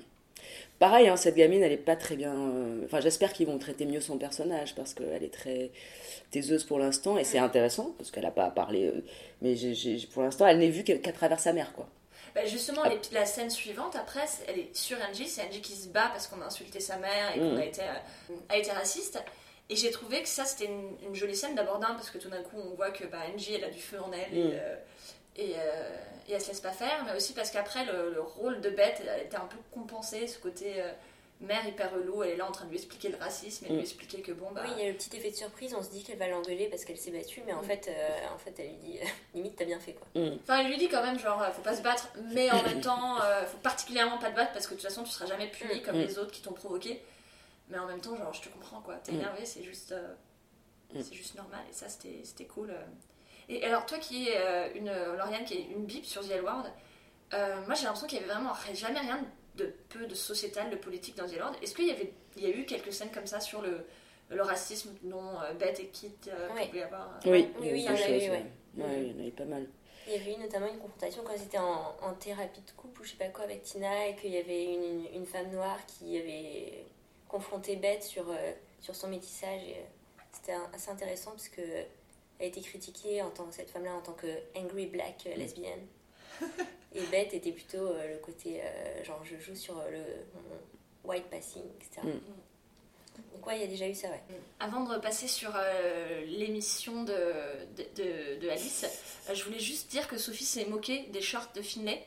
[0.79, 2.35] Pareil, hein, cette gamine, elle est pas très bien.
[2.35, 5.71] euh, Enfin, j'espère qu'ils vont traiter mieux son personnage parce qu'elle est très
[6.31, 8.87] taiseuse pour l'instant et c'est intéressant parce qu'elle a pas à parler.
[8.87, 9.03] euh,
[9.41, 9.55] mais
[10.13, 11.89] pour l'instant, elle n'est vue qu'à travers sa mère, quoi.
[12.35, 12.91] Bah, justement, Ah.
[12.91, 16.27] les- la scène suivante, après, elle est sur Angie, c'est Angie qui se bat parce
[16.27, 19.23] qu'on a insulté sa mère et qu'on a été, euh, a été raciste.
[19.71, 22.29] Et j'ai trouvé que ça, c'était une, une jolie scène d'abord d'un, parce que tout
[22.29, 24.77] d'un coup, on voit que bah, Angie, elle a du feu en elle et, euh,
[25.37, 25.97] et, euh,
[26.29, 29.03] et elle se laisse pas faire, mais aussi parce qu'après, le, le rôle de Beth
[29.09, 30.91] a été un peu compensé, ce côté euh,
[31.41, 33.73] mère hyper relou, elle est là en train de lui expliquer le racisme et de
[33.75, 33.85] lui Mhm.
[33.85, 34.63] expliquer que bon, bah.
[34.65, 36.69] Oui, il y a le petit effet de surprise, on se dit qu'elle va l'engueuler
[36.69, 37.65] parce qu'elle s'est battue, mais en, Mm.
[37.67, 38.99] fait, euh, en fait, elle lui dit
[39.35, 40.07] limite, t'as bien fait quoi.
[40.43, 42.81] Enfin, elle lui dit quand même, genre, euh, faut pas se battre, mais en même
[42.81, 45.49] temps, euh, faut particulièrement pas te battre parce que de toute façon, tu seras jamais
[45.49, 45.83] puni Mm.
[45.83, 46.07] comme Mm.
[46.07, 47.03] les autres qui t'ont provoqué.
[47.69, 48.95] Mais en même temps, genre, je te comprends quoi.
[48.97, 49.17] T'es Mm.
[49.17, 50.15] énervé, c'est juste, euh,
[50.95, 51.03] Mm.
[51.03, 51.61] c'est juste normal.
[51.71, 52.73] Et ça, c'était c'était cool.
[53.49, 56.43] Et alors, toi qui es euh, une, Lauriane, qui est une bip sur The L
[56.45, 56.67] Word,
[57.35, 59.21] euh, moi j'ai l'impression qu'il y avait vraiment jamais rien
[59.57, 61.53] de peu de sociétal, de politique dans The L Word.
[61.63, 63.87] Est-ce qu'il y avait, il y a eu quelques scènes comme ça sur le,
[64.31, 66.67] le racisme dont euh, Beth et Kit euh, Ouais.
[66.67, 67.21] pouvaient avoir.
[67.25, 68.29] Oui, oui, il y oui, a il y en a eu, choses, ouais.
[68.31, 68.85] ouais.
[68.85, 69.67] Ouais, il y en avait pas mal.
[70.09, 73.01] Il y avait eu notamment une confrontation quand ils étaient en, en thérapie de couple
[73.01, 75.51] ou je sais pas quoi avec Tina et qu'il y avait une, une- une femme
[75.51, 76.85] noire qui avait
[77.29, 79.63] confronté Beth sur, euh, sur son métissage.
[79.67, 81.83] Et, euh, c'était un- assez intéressant parce que euh,
[82.41, 85.87] a été critiquée en tant cette femme-là en tant que angry black euh, lesbienne.
[86.95, 91.25] et Beth était plutôt euh, le côté euh, genre je joue sur euh, le white
[91.31, 92.07] passing, etc.
[92.07, 92.21] Mm.
[93.35, 94.21] Donc ouais, il y a déjà eu ça, ouais.
[94.61, 97.15] Avant de repasser sur euh, l'émission de,
[97.77, 98.85] de, de- de Alice,
[99.31, 102.05] euh, je voulais juste dire que Sophie s'est moquée des shorts de Finlay.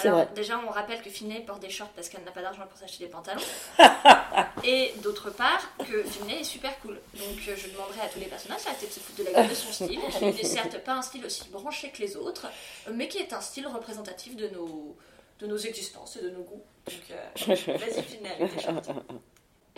[0.00, 0.28] Alors, vrai.
[0.34, 3.04] déjà, on rappelle que Finlay porte des shorts parce qu'elle n'a pas d'argent pour s'acheter
[3.04, 3.40] des pantalons.
[4.64, 7.00] Et d'autre part, que Finlay est super cool.
[7.14, 9.48] Donc, euh, je demanderai à tous les personnages d'arrêter de se foutre de la gueule
[9.48, 12.46] de son style, qui n'est certes pas un style aussi branché que les autres,
[12.92, 14.96] mais qui est un style représentatif de nos,
[15.40, 16.62] de nos existences et de nos goûts.
[16.86, 18.82] Donc, euh, vas-y, Finlay, avec tes shorts.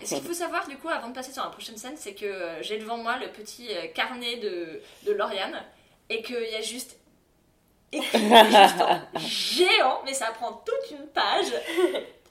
[0.03, 2.25] Ce qu'il faut savoir du coup avant de passer sur la prochaine scène, c'est que
[2.25, 5.63] euh, j'ai devant moi le petit carnet de, de Lauriane
[6.09, 6.97] et qu'il y a juste
[9.19, 11.47] géant, mais ça prend toute une page.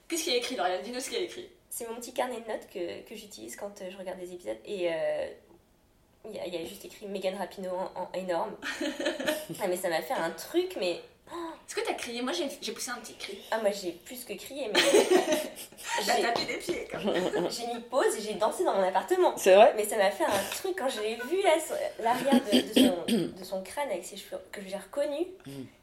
[0.08, 1.50] Qu'est-ce qu'il y a écrit Lauriane Dis-nous ce qu'il y a écrit.
[1.70, 4.58] C'est mon petit carnet de notes que, que j'utilise quand euh, je regarde des épisodes.
[4.66, 5.28] Et euh,
[6.26, 8.56] il y, a- il y a juste écrit Megan Rapinoe en, en énorme.
[9.62, 11.02] ah, mais ça m'a fait un truc, mais.
[11.70, 13.38] Est-ce que t'as crié Moi j'ai j'ai poussé un petit cri.
[13.52, 14.80] Ah, moi j'ai plus que crié, mais.
[16.04, 17.48] J'ai- tapé des pieds quand même.
[17.52, 19.38] j'ai mis pause et j'ai dansé dans mon appartement.
[19.38, 19.74] C'est vrai?
[19.76, 21.44] Mais ça m'a fait un truc quand je l'ai vu
[22.00, 25.28] l'arrière de, de son, de son crâne avec ses cheveux que j'ai reconnu.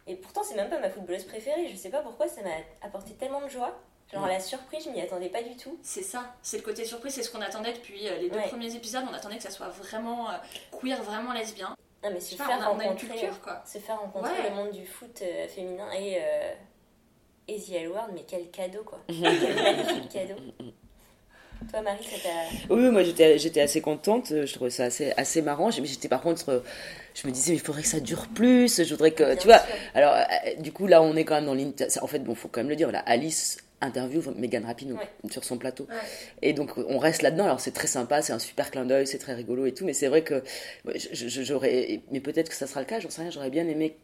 [0.09, 1.69] Et pourtant, c'est même pas ma footballeuse préférée.
[1.71, 2.51] Je sais pas pourquoi ça m'a
[2.87, 3.79] apporté tellement de joie.
[4.13, 5.79] Genre la surprise, je m'y attendais pas du tout.
[5.83, 8.49] C'est ça, c'est le côté surprise, c'est ce qu'on attendait depuis euh, les deux Ouais.
[8.49, 9.05] premiers épisodes.
[9.11, 10.35] On attendait que ça soit vraiment euh,
[10.81, 11.77] queer, vraiment lesbien.
[12.05, 13.09] Non, mais se pas, faire on a, on a une rencontrer.
[13.09, 13.63] culture quoi.
[13.67, 14.49] se faire rencontrer Ouais.
[14.51, 16.53] le monde du foot euh, féminin et, euh,
[17.49, 17.73] et The
[18.15, 19.01] mais quel cadeau quoi.
[19.09, 19.21] quel
[19.55, 20.35] magnifique cadeau.
[21.71, 22.75] Toi Marie, ça t'a.
[22.75, 25.71] Oui, moi j'étais j'étais assez contente, je trouvais ça assez, assez marrant.
[25.81, 26.61] Mais j'étais par contre, euh,
[27.15, 28.83] je me disais, mais il faudrait que ça dure plus.
[28.85, 29.25] Je voudrais que.
[29.25, 29.75] Bien tu vois, sûr.
[29.95, 31.87] alors euh, du coup, là, on est quand même dans l'inter.
[32.03, 35.31] En fait, bon, faut quand même le dire, là, Alice interview Megan Rapinoe Ouais.
[35.31, 35.85] sur son plateau.
[35.91, 35.97] Ouais.
[36.43, 37.45] Et donc, on reste là-dedans.
[37.45, 39.85] Alors, c'est très sympa, c'est un super clin d'œil, c'est très rigolo et tout.
[39.85, 40.43] Mais c'est vrai que
[41.13, 42.01] j'aurais.
[42.11, 43.31] Mais peut-être que ça sera le cas, j'en sais rien.
[43.31, 43.97] J'aurais bien aimé.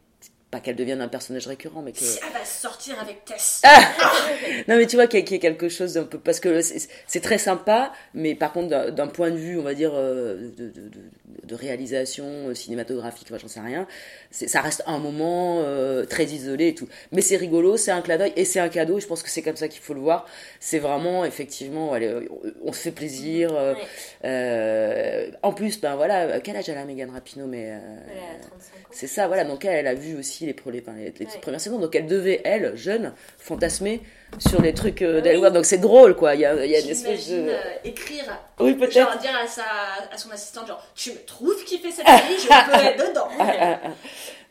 [0.53, 1.97] Pas qu'elle devienne un personnage récurrent, mais que.
[2.03, 3.59] Elle va sortir avec Tess.
[3.63, 3.81] Ah
[4.67, 6.19] Non, mais tu vois qu'il y, a- qu'il y a quelque chose d'un peu.
[6.19, 9.91] Parce que c'est très sympa, mais par contre, d'un- point de vue, on va dire,
[9.95, 11.01] euh, de, de- de-
[11.43, 13.87] de réalisation euh, cinématographique, enfin, j'en sais rien,
[14.31, 16.87] ça reste un moment euh, très isolé et tout.
[17.11, 18.99] Mais c'est rigolo, c'est un clin d'œil et c'est un cadeau.
[18.99, 20.25] Je pense que c'est comme ça qu'il faut le voir.
[20.59, 23.49] C'est vraiment, effectivement, allez, on, on se fait plaisir.
[23.55, 23.79] euh, Ouais.
[24.25, 27.73] euh, en plus, ben voilà, quel âge elle a, Megan Rapinoe mais, Elle
[28.17, 28.89] a 35 ans.
[28.91, 29.43] c'est ça, voilà.
[29.45, 31.39] Donc elle, elle a vu aussi les, les, enfin, les- les Ouais.
[31.41, 31.81] premières secondes.
[31.81, 34.01] Donc elle devait, elle, jeune, fantasmer
[34.39, 35.21] sur les trucs euh, Oui.
[35.21, 35.53] d'Elwood.
[35.53, 36.35] Donc c'est drôle, quoi.
[36.35, 37.49] Il y a, il y a une espèce de.
[37.49, 38.23] euh, écrire
[38.59, 39.17] Oui, Genre peut-être.
[39.19, 39.63] dire à, sa,
[40.11, 43.27] à son assistante, genre, tu me trouves qui fait cette série, je peux être dedans.
[43.39, 43.89] Ah, ah.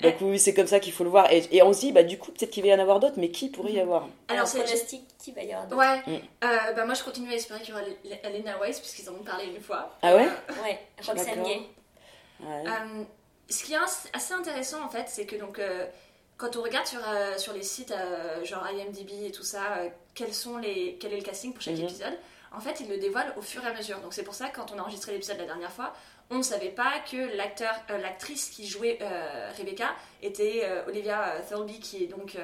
[0.02, 1.30] Donc oui, c'est comme ça qu'il faut le voir.
[1.32, 3.14] Et, et on se dit, bah du coup, peut-être qu'il va y en avoir d'autres,
[3.18, 4.08] mais qui pourrait y avoir?
[4.26, 5.80] Alors, c'est pronostic qui va y avoir d'autres?
[5.80, 6.20] Ouais, Mm.
[6.44, 7.82] euh, bah moi je continue à espérer qu'il y aura
[8.24, 9.96] Elena Weiss, puisqu'ils en ont parlé une fois.
[10.02, 10.24] Ah ouais?
[10.26, 11.44] Euh, Ouais, Roxane.
[11.44, 11.60] Gay.
[12.40, 12.64] Ouais.
[12.66, 13.04] Euh,
[13.52, 15.86] ce qui est as- assez intéressant en fait, c'est que donc euh,
[16.38, 19.78] quand on regarde sur, euh, sur les sites euh, genre IMDb et tout ça,
[20.14, 21.84] quels sont les, quel est le casting pour chaque Mhm.
[21.84, 22.18] épisode,
[22.52, 23.98] en fait ils le dévoilent au fur et à mesure.
[24.00, 25.94] Donc c'est pour ça que quand on a enregistré l'épisode la dernière fois,
[26.30, 28.98] on ne savait pas que l'acteur, l'actrice qui jouait
[29.58, 29.90] Rebecca
[30.22, 32.38] était Olivia Thirlby, qui est donc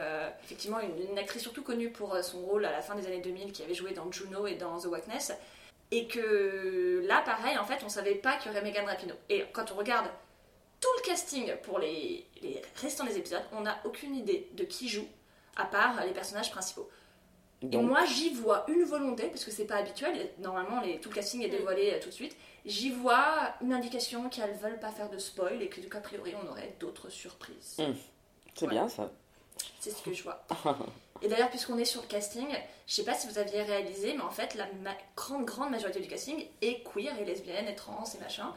[0.45, 3.51] effectivement une, une actrice surtout connue pour son rôle à la fin des années 2000,
[3.53, 5.33] qui avait joué dans Juno et dans The Wackness.
[5.91, 9.17] Et que là, pareil, en fait, on savait pas qu'il y aurait Megan Rapinoe.
[9.31, 10.07] Et quand on regarde
[10.81, 14.89] tout le casting pour les, les restants des épisodes, on n'a aucune idée de qui
[14.89, 15.07] joue,
[15.57, 16.89] à part les personnages principaux.
[17.61, 21.15] Et moi, j'y vois une volonté, parce que c'est pas habituel, normalement les, tout le
[21.17, 22.37] casting est dévoilé euh, tout de suite.
[22.65, 26.35] J'y vois une indication qu'elles veulent pas faire de spoil et que, donc, a priori,
[26.41, 27.77] on aurait d'autres surprises.
[27.79, 27.95] Mm.
[28.55, 28.71] c'est ouais.
[28.71, 29.11] bien ça.
[29.81, 30.45] C'est ce que je vois.
[31.23, 32.47] Et d'ailleurs, puisqu'on est sur le casting,
[32.87, 35.99] je sais pas si vous aviez réalisé, mais en fait, la ma- grande, grande majorité
[35.99, 38.53] du casting est queer et lesbienne et trans et machin.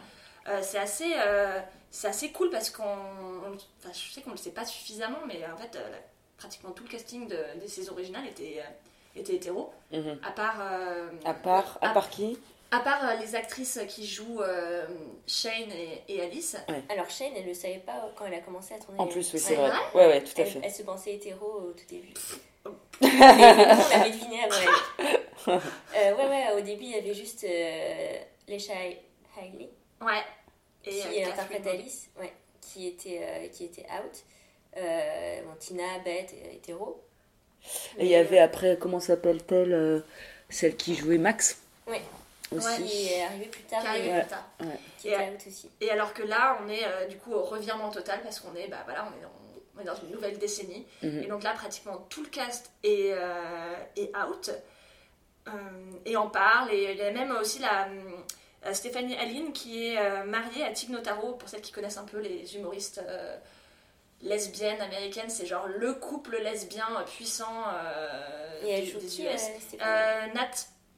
[0.47, 1.59] Euh, c'est assez, euh,
[1.91, 2.83] c'est assez cool parce qu'on.
[2.83, 5.97] Enfin, je sais qu'on le sait pas suffisamment, mais en fait, euh, la-
[6.37, 9.71] pratiquement tout le casting de, des saisons originales était, euh, était hétéro.
[9.91, 10.19] Mhm.
[10.27, 10.55] À part.
[10.61, 12.39] euh, À part, à à- part qui?
[12.73, 14.87] À part euh, les actrices qui jouent euh,
[15.27, 16.55] Shane et, et Alice.
[16.89, 18.97] Alors Shane, elle le savait pas quand elle a commencé à tourner.
[18.99, 19.69] En plus, oui, c'est vrai.
[19.93, 20.61] Ouais, ouais, tout à Elle, fait.
[20.63, 22.13] elle se pensait hétéro au tout début.
[22.65, 22.71] On
[23.07, 24.69] l'avait deviné avant elle.
[25.47, 28.73] Euh, ouais, ouais, au début, il y avait juste euh, Lesha
[29.35, 29.69] Hailey,
[30.01, 30.23] Ouais.
[30.85, 34.23] Et qui euh, interprète Catherine Alice, ouais, qui, était, euh, qui était out.
[34.77, 37.03] Euh, bon, Tina, Beth, hétéro.
[37.97, 39.99] Et il y avait après, comment s'appelle-t-elle euh,
[40.49, 42.01] Celle qui jouait Max Ouais.
[42.51, 42.83] aussi.
[42.83, 44.19] Qui est arrivé plus tard qui et Ouais.
[44.21, 44.49] plus tard.
[44.61, 44.67] Ouais.
[44.97, 45.69] qui Et- était out aussi.
[45.81, 48.67] Et alors que là, on est euh, du coup au revirement total parce qu'on est,
[48.67, 49.31] bah voilà, on est, dans,
[49.77, 50.87] on est dans une nouvelle décennie.
[51.03, 51.23] Mhm.
[51.23, 54.49] Et donc là, pratiquement tout le cast est, euh, est out
[55.47, 55.51] euh,
[56.05, 56.71] et en parle.
[56.73, 58.11] Et il y a même aussi la euh,
[58.73, 61.33] Stéphanie Aline qui est euh, mariée à Tig Notaro.
[61.33, 63.35] Pour celles qui connaissent un peu les humoristes euh,
[64.21, 69.23] lesbiennes américaines, c'est genre le couple lesbien puissant euh, Et elle des, joue des qui,
[69.25, 69.41] US.
[69.73, 70.51] euh, Euh, Nat,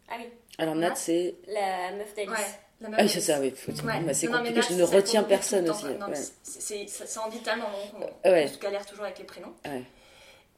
[0.09, 0.25] Ah oui,
[0.57, 1.35] Alors Nat, Nat c'est.
[1.47, 2.31] la meuf d'Alice.
[2.31, 2.37] ouais.
[2.85, 3.53] Ah oui, c'est ça, oui.
[3.85, 3.99] Ouais.
[4.01, 5.85] bah, c'est compliqué, je ne retiens personne aussi.
[5.85, 6.87] ouais.
[6.87, 7.69] ça, ça en dit tellement
[8.25, 8.45] on, Ouais.
[8.49, 9.53] on se galère toujours avec les prénoms.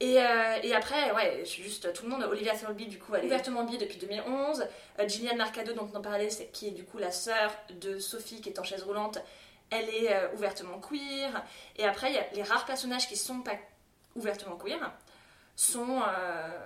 [0.01, 2.23] Et, euh, et après, ouais, juste tout le monde.
[2.23, 4.67] Olivia Thirlby, du coup, elle est ouvertement bi depuis 2011.
[4.99, 7.97] Euh, Gillian Mercado, dont on en parlait, c'est qui est du coup la sœur de
[7.97, 9.19] Sophie qui est en chaise roulante.
[9.69, 11.43] Elle est euh, ouvertement queer.
[11.77, 13.55] Et après, y a les rares personnages qui sont pas
[14.15, 14.91] ouvertement queer
[15.55, 16.59] sont euh,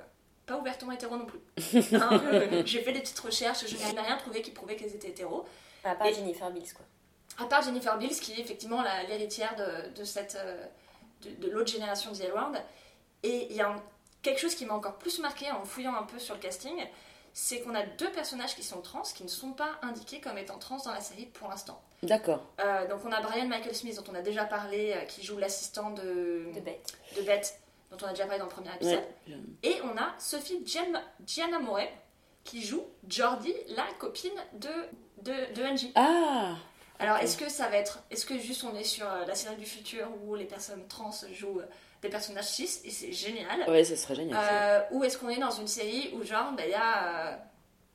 [0.47, 1.39] pas ouvertement hétéros non plus.
[1.93, 2.21] Hein,
[2.65, 5.45] J'ai fait des petites recherches, je n'ai rien trouvé qui prouvait qu'elles étaient hétéros.
[5.83, 6.85] À part Et- Jennifer Bills, quoi.
[7.45, 10.35] À part Jennifer Bills, qui est effectivement l'héritière de, de cette
[11.21, 12.57] de, de l'autre génération The Around.
[13.23, 13.83] Et il y a un-
[14.21, 16.75] quelque chose qui m'a encore plus marqué en fouillant un peu sur le casting,
[17.33, 20.57] c'est qu'on a deux personnages qui sont trans, qui ne sont pas indiqués comme étant
[20.57, 21.81] trans dans la série pour l'instant.
[22.03, 22.43] D'accord.
[22.59, 25.37] Euh, donc on a Brian Michael Smith, dont on a déjà parlé, euh, qui joue
[25.37, 26.93] l'assistant de, De bête.
[27.17, 27.59] de Beth,
[27.91, 29.03] dont on a déjà parlé dans le premier épisode.
[29.27, 29.37] Ouais.
[29.63, 31.79] Et on a Sophie Gian- Gianamore,
[32.45, 34.69] qui joue Jordi, la copine de,
[35.21, 35.91] de, de Angie.
[35.95, 36.55] Ah
[36.99, 37.99] Alors, est-ce que ça va être.
[38.09, 41.11] Est-ce que juste on est sur euh, la série du futur où les personnes trans
[41.33, 41.65] jouent euh,
[42.01, 44.37] des personnages cis et c'est génial Ouais, ça serait génial.
[44.41, 47.37] Euh, Ou est-ce qu'on est dans une série où, genre, bah, il y a euh,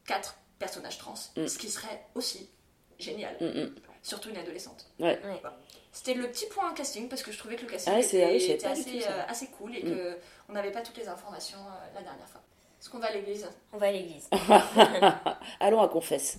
[0.07, 1.47] quatre personnages trans Mm.
[1.47, 2.49] Ce qui serait aussi
[2.99, 3.35] génial.
[3.41, 3.75] Mm, mm.
[4.03, 4.87] Surtout une adolescente.
[5.01, 5.19] Ouais.
[5.25, 5.41] Ouais.
[5.93, 8.25] C'était le petit point casting parce que je trouvais que le casting Ah était,
[8.67, 9.89] assez, tout euh, assez cool et Mm.
[9.91, 12.43] que on n'avait pas toutes les informations euh, la dernière fois.
[12.81, 13.49] Est-ce qu'on va à l'église?
[13.73, 14.29] On va à l'église.
[15.61, 16.37] Allons à confesse.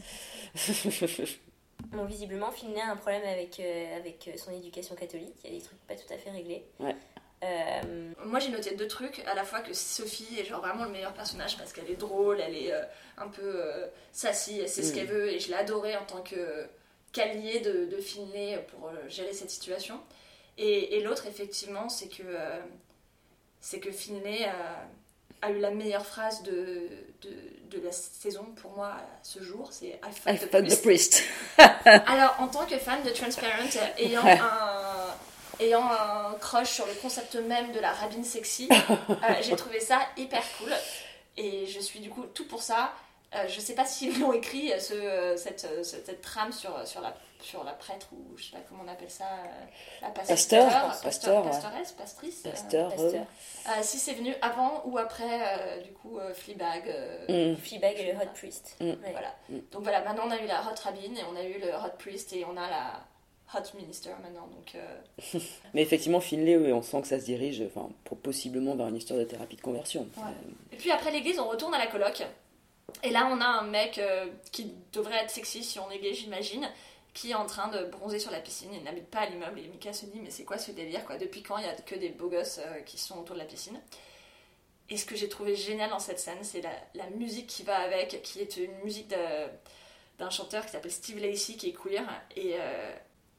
[1.92, 5.36] Bon, visiblement, Finlay a un problème avec, euh, avec son éducation catholique.
[5.44, 6.66] Il y a des trucs pas tout à fait réglés.
[6.80, 6.96] Ouais.
[7.44, 7.82] Euh,
[8.26, 11.14] Moi j'ai noté deux trucs, à la fois que Sophie est genre vraiment le meilleur
[11.14, 12.82] personnage parce qu'elle est drôle, elle est euh,
[13.18, 14.96] un peu euh, sassy, elle sait ce Mm.
[14.96, 16.66] qu'elle veut et je l'ai adorée en tant que
[17.12, 20.00] qu'allié de, de Finlay pour euh, gérer cette situation.
[20.58, 22.60] Et, et l'autre effectivement c'est que, euh,
[23.62, 24.86] c'est que Finlay euh,
[25.42, 26.88] a eu la meilleure phrase de,
[27.22, 27.30] de,
[27.78, 30.82] de la saison pour moi à ce jour, c'est I fucked I the fuck the
[30.82, 31.24] priest.
[31.86, 34.75] Alors, en tant que fan de Transparent, euh, ayant un,
[35.60, 38.68] ayant un crush sur le concept même de la rabbine sexy,
[39.10, 40.72] euh, j'ai trouvé ça hyper cool.
[41.38, 42.92] Et je suis du coup tout pour ça.
[43.36, 46.88] Euh, je sais pas s'ils l'ont écrit, euh, ce, euh, cette, cette, cette trame sur,
[46.88, 49.48] sur, la, sur la prêtre, ou je sais pas comment on appelle ça, euh,
[50.04, 52.44] la Pasteur, pasteur, pasteur, pastoresse, pastrice.
[52.46, 52.90] euh, Pasteur.
[52.92, 53.26] Pasteur.
[53.68, 55.26] euh, si c'est venu avant ou après,
[55.60, 56.88] euh, du coup, euh, Fleabag.
[56.88, 57.58] euh, Mm.
[57.58, 58.78] Fleabag et le Hot Priest.
[58.80, 58.86] Mm.
[58.86, 58.98] Ouais.
[59.12, 59.36] voilà.
[59.50, 59.58] Mm.
[59.72, 61.98] Donc voilà, maintenant on a eu la Hot Rabbin et on a eu le Hot
[62.00, 63.02] Priest et on a la
[63.54, 64.48] Hot Minister maintenant.
[64.48, 65.40] Donc euh,
[65.74, 67.90] Mais effectivement, Finlay, oui, on sent que ça se dirige enfin,
[68.24, 70.08] possiblement vers une histoire de thérapie de conversion.
[70.18, 70.24] Ouais.
[70.72, 72.24] Et puis après l'église, on retourne à la coloc.
[73.04, 76.14] Et là, on a un mec euh, qui devrait être sexy si on est gay,
[76.14, 76.68] j'imagine,
[77.14, 78.70] qui est en train de bronzer sur la piscine.
[78.74, 79.60] Il n'habite pas à l'immeuble.
[79.60, 81.18] Et Mika se dit Mais c'est quoi ce délire quoi?
[81.18, 83.46] Depuis quand il y a que des beaux gosses euh, qui sont autour de la
[83.46, 83.80] piscine?
[84.90, 87.78] Et ce que j'ai trouvé génial dans cette scène, c'est la, la musique qui va
[87.78, 89.12] avec, qui est une musique
[90.20, 92.04] d'un chanteur qui s'appelle Steve Lacey, qui est queer.
[92.36, 92.56] Et.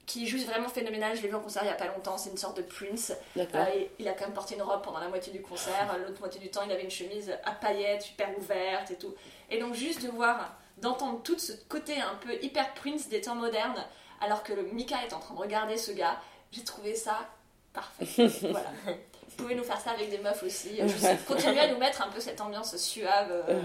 [0.06, 2.16] Qui est juste vraiment phénoménal, je l'ai vu en concert il y a pas longtemps,
[2.16, 3.12] c'est une sorte de Prince.
[3.36, 3.64] Euh,
[3.98, 5.98] il a quand même porté une robe pendant la moitié du concert.
[6.06, 9.14] L'autre moitié du temps, il avait une chemise à paillettes, super ouverte et tout.
[9.50, 13.34] Et donc, juste de voir, d'entendre tout ce côté un peu hyper Prince des temps
[13.34, 13.84] modernes,
[14.20, 16.20] alors que le Mika est en train de regarder ce gars,
[16.52, 17.28] j'ai trouvé ça
[17.72, 18.04] parfait.
[18.42, 18.70] voilà.
[18.86, 20.80] Vous pouvez nous faire ça avec des meufs aussi.
[21.26, 23.30] Continuez à nous mettre un peu cette ambiance suave.
[23.30, 23.60] euh,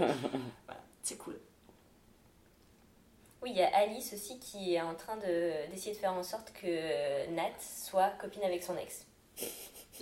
[0.66, 1.38] voilà, c'est cool.
[3.42, 6.22] Oui, il y a Alice aussi qui est en train de- d'essayer de, faire en
[6.22, 9.04] sorte que Nat soit copine avec son ex.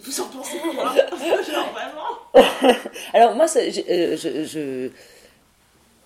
[0.03, 0.95] Vous en pensez quoi?
[1.43, 2.79] Genre vraiment?
[3.13, 4.91] Alors moi, ça, euh, je, je,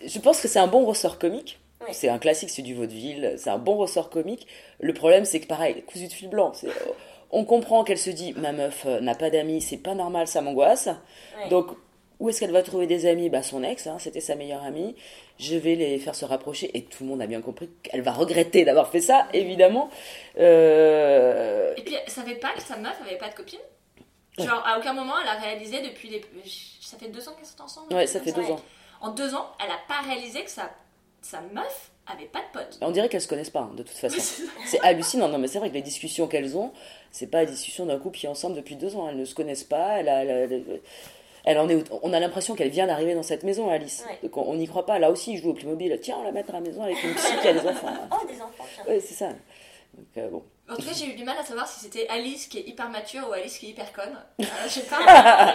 [0.07, 1.59] je pense que c'est un bon ressort comique.
[1.93, 4.47] C'est un classique, c'est du vaudeville, c'est un bon ressort comique.
[4.81, 6.53] Le problème, c'est que pareil, cousu de fil blanc.
[6.65, 6.71] euh,
[7.31, 10.41] On comprend qu'elle se dit, ma meuf euh, n'a pas d'amis, c'est pas normal, ça
[10.41, 10.87] m'angoisse.
[10.87, 11.49] Ouais.
[11.51, 11.67] Donc,
[12.21, 13.29] où est-ce qu'elle va trouver des amis?
[13.29, 14.97] Bah, Son ex, hein, c'était sa meilleure amie.
[15.39, 16.71] Je vais les faire se rapprocher.
[16.77, 19.91] Et tout le monde a bien compris qu'elle va regretter d'avoir fait ça, évidemment.
[20.39, 23.59] Euh, Et puis, elle savait pas que sa meuf avait pas de copine?
[24.39, 26.21] Genre, à aucun moment, elle a réalisé depuis les.
[26.81, 28.61] Ça fait deux ans qu'elles sont ensemble Ouais, ça fait deux ans.
[29.01, 30.71] En deux ans, elle a pas réalisé que sa,
[31.23, 32.79] sa meuf avait pas de pote.
[32.81, 34.21] On dirait qu'elles se connaissent pas, hein, de toute façon.
[34.67, 35.29] C'est hallucinant.
[35.29, 36.73] Non, mais c'est vrai que les discussions qu'elles ont,
[37.13, 39.09] c'est pas la discussion d'un couple qui est ensemble depuis deux ans.
[39.09, 40.01] Elles ne se connaissent pas.
[40.01, 40.77] Elle a- elle a-
[41.45, 44.05] elle- Elle en est, au- on a l'impression qu'elle vient d'arriver dans cette maison, Alice.
[44.09, 44.19] Ouais.
[44.23, 44.99] Donc on n'y croit pas.
[44.99, 45.99] Là aussi, il joue au Playmobil.
[46.03, 47.93] Tiens, on la met à la maison avec une psy qui a des enfants.
[48.13, 48.85] Oh, des enfants, tiens.
[48.89, 49.29] Oui, c'est ça.
[49.29, 50.43] Donc, euh, bon.
[50.69, 52.89] En tout cas, j'ai eu du mal à savoir si c'était Alice qui est hyper
[52.89, 54.17] mature ou Alice qui est hyper conne.
[54.41, 54.97] Euh, j'ai pas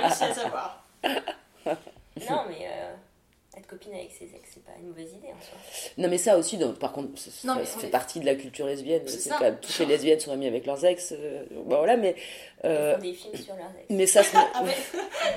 [0.01, 0.85] réussi à savoir.
[1.03, 2.93] Non, mais euh,
[3.57, 5.57] être copine avec ses ex, c'est pas une mauvaise idée en soi.
[5.97, 8.25] Non, mais ça aussi, donc, par contre, ça, Non, ça mais fait est- partie de
[8.25, 9.01] la culture lesbienne.
[9.07, 9.35] C'est C'est ça.
[9.37, 11.13] quand même, toutes les lesbiennes sont amies avec leurs ex.
[11.17, 12.15] euh, bon, voilà, mais.
[12.63, 13.85] Ils euh, font des films sur leurs ex.
[13.89, 14.21] mais ça,
[14.53, 14.75] Avec...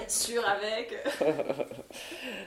[0.08, 0.92] Sûr avec.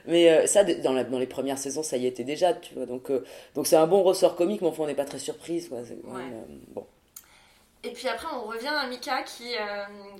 [0.05, 2.85] mais euh, ça, dans, la- dans les premières saisons, ça y était déjà, tu vois.
[2.85, 3.25] Donc, euh,
[3.55, 5.79] donc c'est un bon ressort comique, mais enfin, on n'est pas très surprise, quoi.
[5.79, 5.85] Ouais.
[6.21, 6.85] euh, bon.
[7.83, 9.53] Et puis après, on revient à Mika qui,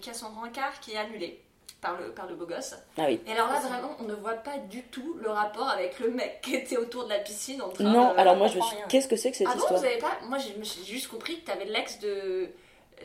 [0.02, 1.40] qui a son rencard qui est annulé
[1.86, 2.74] par le, par le beau gosse.
[2.98, 3.22] Ah oui.
[3.28, 6.40] Et alors là, vraiment, on ne voit pas du tout le rapport avec le mec
[6.42, 8.20] qui était autour de la piscine en train Non, de...
[8.20, 8.76] alors moi, je me suis.
[8.90, 11.46] Qu'est-ce que c'est que cette Ah histoire vous avez pas Moi, j'ai juste compris que
[11.46, 12.50] t'avais l'ex de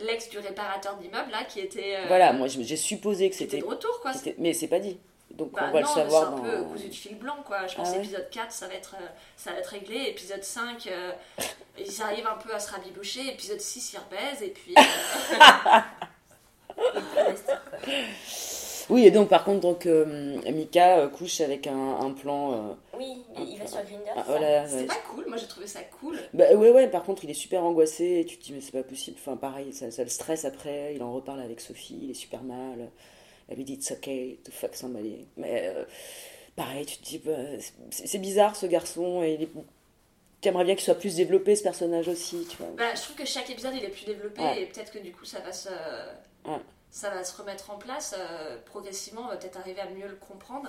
[0.03, 3.59] l'ex du réparateur d'immeuble là qui était euh, Voilà, moi, j'ai supposé que c'était.
[3.59, 4.13] de retour quoi.
[4.39, 4.99] Mais c'est pas dit.
[5.33, 6.43] Donc, Bah on va non, le savoir c'est un dans.
[6.43, 7.67] peu cousu de fil blanc quoi.
[7.69, 10.43] Je pense Ah ouais épisode 4 ça va être euh, ça va être réglé, épisode
[10.43, 11.13] 5 euh,
[11.79, 15.79] ils arrivent un peu à se rabiboucher, épisode 6 ils rebaisent et puis euh.
[18.91, 22.53] Oui, et donc, par contre, donc, euh, Mika euh, couche avec un, un plan.
[22.53, 24.11] euh, Oui, mais il va sur Grindr.
[24.15, 24.85] ah, c'est voilà, ouais.
[24.87, 26.19] pas cool, moi j'ai trouvé ça cool.
[26.35, 28.73] Bah ouais, ouais, par contre, il est super angoissé et tu te dis, mais c'est
[28.73, 29.17] pas possible.
[29.21, 30.95] Enfin, pareil, ça, ça le stresse après.
[30.95, 32.89] Il en reparle avec Sophie, il est super mal.
[33.49, 35.27] Elle lui dit, it's okay to fuck somebody.
[35.37, 35.85] Mais euh,
[36.57, 37.33] pareil, tu te dis, bah,
[37.91, 39.49] c'est c'est bizarre ce garçon et il est.
[40.41, 42.69] T'aimerais bien qu'il soit plus développé ce personnage aussi, tu vois.
[42.79, 44.63] Bah, je trouve que chaque épisode il est plus développé Ouais.
[44.63, 45.69] et peut-être que du coup ça va se
[46.47, 46.57] Ouais.
[46.91, 50.17] Ça va se remettre en place euh, progressivement, on va peut-être arriver à mieux le
[50.17, 50.69] comprendre.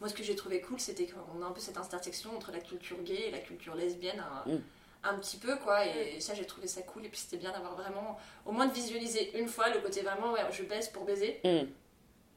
[0.00, 2.58] Moi ce que j'ai trouvé cool c'était qu'on a un peu cette intersection entre la
[2.60, 4.60] culture gay et la culture lesbienne un, Mm.
[5.04, 7.74] un petit peu quoi et ça j'ai trouvé ça cool et puis c'était bien d'avoir
[7.76, 11.40] vraiment au moins de visualiser une fois le côté vraiment ouais je baise pour baiser
[11.44, 11.66] Mm.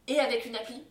[0.08, 0.84] et avec une appli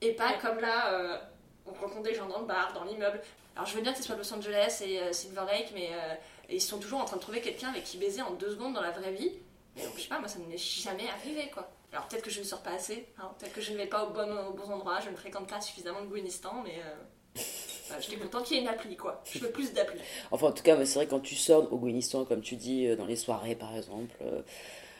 [0.00, 0.38] et pas Ouais.
[0.42, 1.18] comme là euh,
[1.66, 3.20] on rencontre des gens dans le bar, dans l'immeuble.
[3.54, 6.14] Alors je veux bien que ce soit Los Angeles et euh, Silver Lake mais euh,
[6.48, 8.80] ils sont toujours en train de trouver quelqu'un avec qui baiser en deux secondes dans
[8.82, 9.32] la vraie vie.
[9.76, 11.68] Mais donc, je sais pas, moi ça ne m'est jamais arrivé quoi.
[11.92, 14.04] Alors peut-être que je ne sors pas assez, hein, peut-être que je ne vais pas
[14.04, 17.40] au bon, aux bons endroits, je ne fréquente pas suffisamment de Gouinistan, mais euh,
[17.86, 19.22] voilà, j'étais contente qu'il y ait une appli quoi.
[19.32, 19.98] Je veux plus d'appli.
[20.30, 22.96] Enfin, en tout cas, c'est vrai, quand tu sors au Guinistan, comme tu dis, euh,
[22.96, 24.42] dans les soirées par exemple, euh,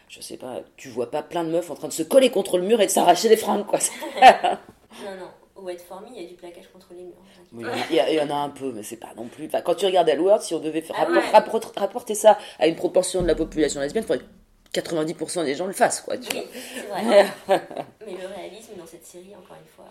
[0.09, 2.57] je sais pas, tu vois pas plein de meufs en train de se coller contre
[2.57, 3.79] le mur et de s'arracher les fringues, quoi.
[5.05, 5.31] Non, non.
[5.55, 7.16] Au Wet For Me, il y a du plaquage contre les murs.
[7.53, 9.46] Oui, Il y, a- il y en a un peu, mais c'est pas non plus.
[9.46, 11.31] Enfin, quand tu regardes Elworld, si on devait faire Ah rapport- ouais.
[11.31, 14.24] rapport- rapporter ça à une proportion de la population lesbienne, il faudrait
[14.74, 16.16] 90% des gens le fassent, quoi.
[16.18, 16.61] Tu Oui, vois.
[16.74, 17.26] c'est vrai.
[18.07, 19.87] Mais le réalisme dans cette série, encore une fois,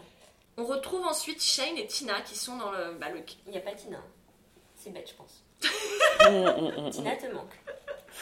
[0.57, 2.93] On retrouve ensuite Shane et Tina qui sont dans le.
[2.99, 3.21] Bah, le...
[3.47, 3.97] il n'y a pas Tina.
[4.75, 5.43] C'est bête, je pense.
[6.91, 7.53] Tina te manque.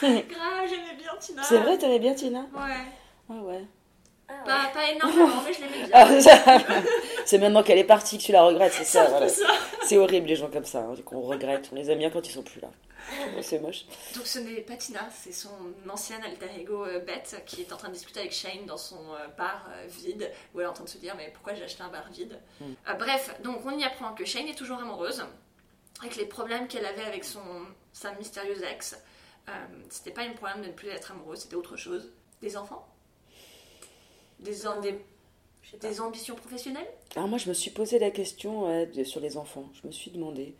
[0.00, 1.42] Grave, j'aimais bien Tina.
[1.42, 2.40] C'est vrai, t'aimais bien Tina?
[2.40, 2.84] Ouais.
[3.30, 3.64] Ah ouais.
[4.28, 4.44] Ah, ouais.
[4.44, 5.90] Pas, pas énormément, mais je l'aimais bien.
[5.92, 6.58] Ah, ça-
[7.24, 9.28] c'est maintenant qu'elle est partie que tu la regrettes, c'est ça, voilà.
[9.28, 9.50] C'est ça.
[9.84, 11.68] C'est horrible les gens comme ça, hein, qu'on regrette.
[11.72, 12.68] On les aime bien quand ils sont plus là.
[13.42, 13.84] C'est moche.
[14.14, 15.50] Donc ce n'est pas Tina, c'est son
[15.88, 19.12] ancienne alter ego euh, Beth qui est en train de discuter avec Shane dans son
[19.14, 21.64] euh, bar euh, vide où elle est en train de se dire mais pourquoi j'ai
[21.64, 22.40] acheté un bar vide?
[22.62, 25.24] Euh, Bref, donc on y apprend que Shane est toujours amoureuse
[26.00, 27.40] avec les problèmes qu'elle avait avec son
[27.92, 28.96] sa mystérieuse ex.
[29.48, 29.52] Euh,
[29.88, 32.12] c'était pas un problème de ne plus être amoureuse, c'était autre chose.
[32.42, 32.86] Des enfants?
[34.40, 34.52] Des,
[35.80, 36.86] des, ambitions professionnelles?
[37.14, 39.70] Alors moi, je me suis posé la question sur les enfants.
[39.80, 40.54] Je me suis demandé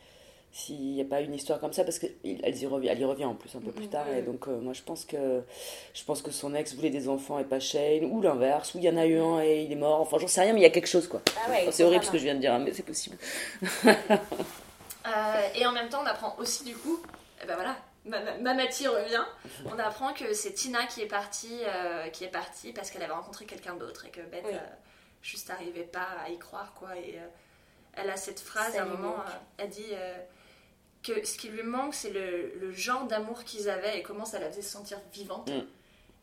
[0.53, 3.27] s'il n'y a pas une histoire comme ça, parce qu'elle y, revient, elle y revient
[3.27, 4.09] en plus un peu plus tard.
[4.09, 5.43] Et donc, euh, moi, je pense, que,
[5.93, 8.85] je pense que son ex voulait des enfants et pas Shane, ou l'inverse, ou il
[8.85, 10.01] y en a eu un et il est mort.
[10.01, 11.21] Enfin, j'en sais rien, mais il y a quelque chose, quoi.
[11.45, 13.19] Ah ouais, Enfin, c'est horrible ce que je viens de dire, hein, mais c'est possible.
[15.07, 17.01] Euh, et en même temps, on apprend aussi du coup,
[17.41, 19.23] eh ben voilà, ma- ma- Mamati revient.
[19.67, 23.13] On apprend que c'est Tina qui est partie, euh, qui est partie parce qu'elle avait
[23.13, 24.55] rencontré quelqu'un d'autre et que Beth Oui.
[24.55, 24.59] euh,
[25.23, 26.97] juste n'arrivait pas à y croire quoi.
[26.97, 27.27] Et euh,
[27.95, 29.15] elle a cette phrase à un moment,
[29.59, 29.93] elle dit
[31.07, 34.39] que ce qui lui manque, c'est le, le genre d'amour qu'ils avaient et comment ça
[34.39, 35.49] la faisait se sentir vivante.
[35.51, 35.65] Mm.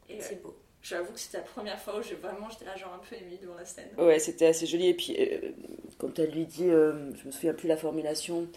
[0.10, 0.56] Et euh, C'est beau.
[0.82, 3.38] j'avoue que c'était la première fois où j'ai vraiment, j'étais là genre un peu émue
[3.42, 3.90] devant la scène.
[3.98, 4.88] Ouais, c'était assez joli.
[4.88, 5.52] Et puis, euh,
[5.98, 8.48] quand elle lui dit, euh, je me souviens plus la formulation,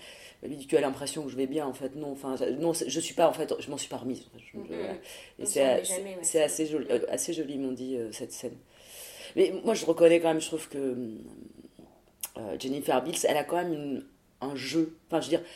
[0.43, 1.95] elle lui dit Tu as l'impression que je vais bien, en fait.
[1.95, 4.23] Non, enfin, non, je suis pas, en fait, je m'en suis pas remise.
[4.35, 4.45] en fait.
[4.53, 4.95] Je- voilà.
[5.39, 8.57] Et c'est ouais, assez joli, euh, assez joli, m'ont dit, euh, cette scène.
[9.37, 10.79] Mais moi, je reconnais quand même, je trouve que
[12.39, 14.05] euh, Jennifer Bills, elle a quand même une-
[14.41, 14.97] un jeu.
[15.07, 15.47] Enfin, je veux dire,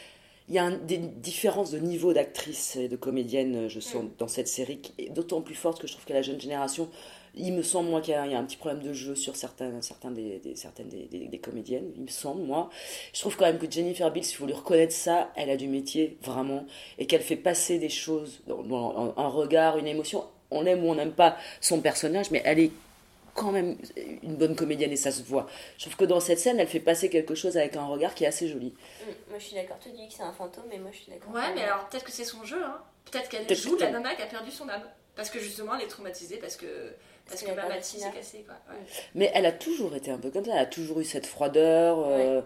[0.51, 4.29] il y a un- des différences de niveau d'actrice et de comédienne, je sens, dans
[4.29, 6.89] cette série, qui est d'autant plus forte que je trouve que la jeune génération,
[7.37, 9.15] il me semble, moi, qu'il y, a il y a un petit problème de jeu
[9.15, 12.69] sur certains, certains des, des- certaines des, des- des comédiennes, il me semble, moi.
[13.15, 15.69] Je trouve quand même que Jennifer Bills, il faut lui reconnaître ça, elle a du
[15.69, 16.67] métier, vraiment,
[16.99, 20.25] et qu'elle fait passer des choses, dans, dans un, un regard, une émotion.
[20.51, 22.73] On aime ou on n'aime pas son personnage, mais elle est
[23.41, 23.77] quand même
[24.23, 25.47] une bonne comédienne et ça se voit.
[25.79, 28.25] Je trouve que dans cette scène, elle fait passer quelque chose avec un regard qui
[28.25, 28.69] est assez joli.
[28.69, 29.79] Mm, moi je suis d'accord.
[29.83, 31.33] Tu dis que c'est un fantôme, mais moi je suis d'accord.
[31.33, 32.63] Ouais, mais alors peut-être que c'est son jeu.
[32.63, 32.79] Hein.
[33.11, 34.83] Peut-être qu'elle joue que- la nana qui a perdu son âme.
[35.17, 36.67] Parce que justement, elle est traumatisée parce que,
[37.29, 37.49] parce que
[37.83, 38.45] s'est cassée.
[38.47, 38.55] Quoi.
[38.75, 38.81] Ouais.
[39.15, 40.53] Mais elle a toujours été un peu comme ça.
[40.55, 41.99] Elle a toujours eu cette froideur.
[42.07, 42.41] euh,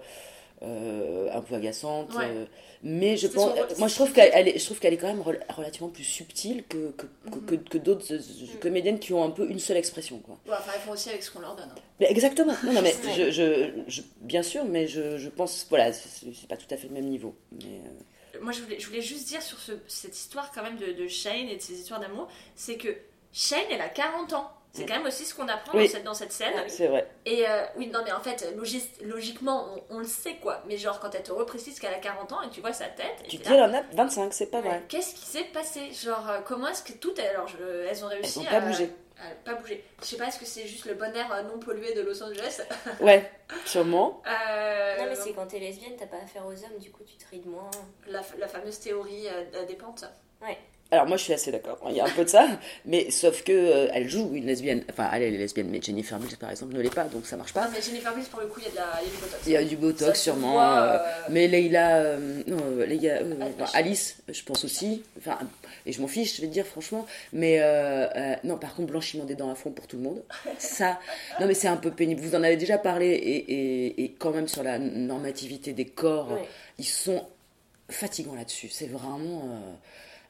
[0.62, 2.24] euh, un peu agaçante, Ouais.
[2.28, 2.44] euh,
[2.82, 5.08] mais je pense, son moi je trouve qu'elle elle est, je trouve qu'elle est quand
[5.08, 7.46] même rel- relativement plus subtile que que, que, Mhm.
[7.46, 8.18] que- que d'autres euh,
[8.60, 10.38] comédiennes qui ont un peu une seule expression quoi.
[10.46, 11.68] Bon, enfin, elles font aussi avec ce qu'on leur donne.
[11.70, 11.80] hein.
[12.00, 12.54] Mais exactement.
[12.64, 13.14] Non, non, mais Ouais.
[13.16, 16.76] je, je, je- bien sûr, mais je, je pense, voilà, c'est c'est pas tout à
[16.76, 17.34] fait le même niveau.
[17.52, 17.64] Mais,
[18.34, 20.92] euh, Moi, je voulais, je voulais juste dire sur ce- cette histoire quand même de,
[20.92, 22.88] de Shane et de ses histoires d'amour, c'est que
[23.32, 24.50] Shane, elle a 40 ans.
[24.74, 25.86] C'est quand même aussi ce qu'on apprend Oui.
[25.86, 26.52] dans, cette, dans cette scène.
[26.56, 26.70] Ah oui.
[26.70, 27.08] c'est vrai.
[27.24, 30.62] Et euh, oui, non, mais en fait, logis- logiquement, on, on le sait quoi.
[30.66, 32.86] Mais genre, quand elle te reprécise qu'elle a 40 ans et que tu vois sa
[32.86, 34.82] tête, et Tu te dis, elle en a 25, c'est pas Ouais, vrai.
[34.88, 35.92] Qu'est-ce qui s'est passé?
[35.92, 38.60] Genre, euh, comment est-ce que toutes elles, alors, je- elles ont réussi Elles ont à,
[38.60, 38.90] pas bougé.
[39.20, 41.60] à pas bouger Je sais pas, est-ce que c'est juste le bon air euh, non
[41.60, 42.60] pollué de Los Angeles?
[43.00, 43.30] Ouais,
[43.64, 44.22] sûrement.
[44.28, 47.16] Euh, Non, mais c'est quand t'es lesbienne, t'as pas affaire aux hommes, du coup tu
[47.16, 47.70] te ris de moins.
[48.08, 50.04] la, la fameuse théorie euh, des pentes.
[50.94, 52.46] Alors moi je suis assez d'accord, il y a un peu de ça,
[52.86, 56.36] mais sauf que euh, elle joue une lesbienne, enfin elle, est lesbienne, mais Jennifer Mills
[56.36, 57.68] par exemple ne l'est pas, donc ça marche Non, pas.
[57.74, 59.42] mais Jennifer Mills, pour le coup, il y a, y du botox.
[59.46, 60.98] Il y a du botox sûrement, euh, euh,
[61.30, 63.18] mais Leila, euh, non, Leila,
[63.72, 64.18] Alice.
[64.28, 65.38] je pense aussi, enfin,
[65.84, 67.58] et je m'en fiche, je vais te dire franchement, mais
[68.44, 70.22] non, par contre, blanchiment des dents à fond pour tout le monde,
[70.58, 71.00] ça,
[71.40, 74.30] non mais c'est un peu pénible, vous en avez déjà parlé, et, et, et quand
[74.30, 76.38] même sur la normativité des corps,
[76.78, 77.26] ils sont
[77.90, 79.42] fatigants là-dessus, c'est vraiment...
[79.50, 79.74] euh,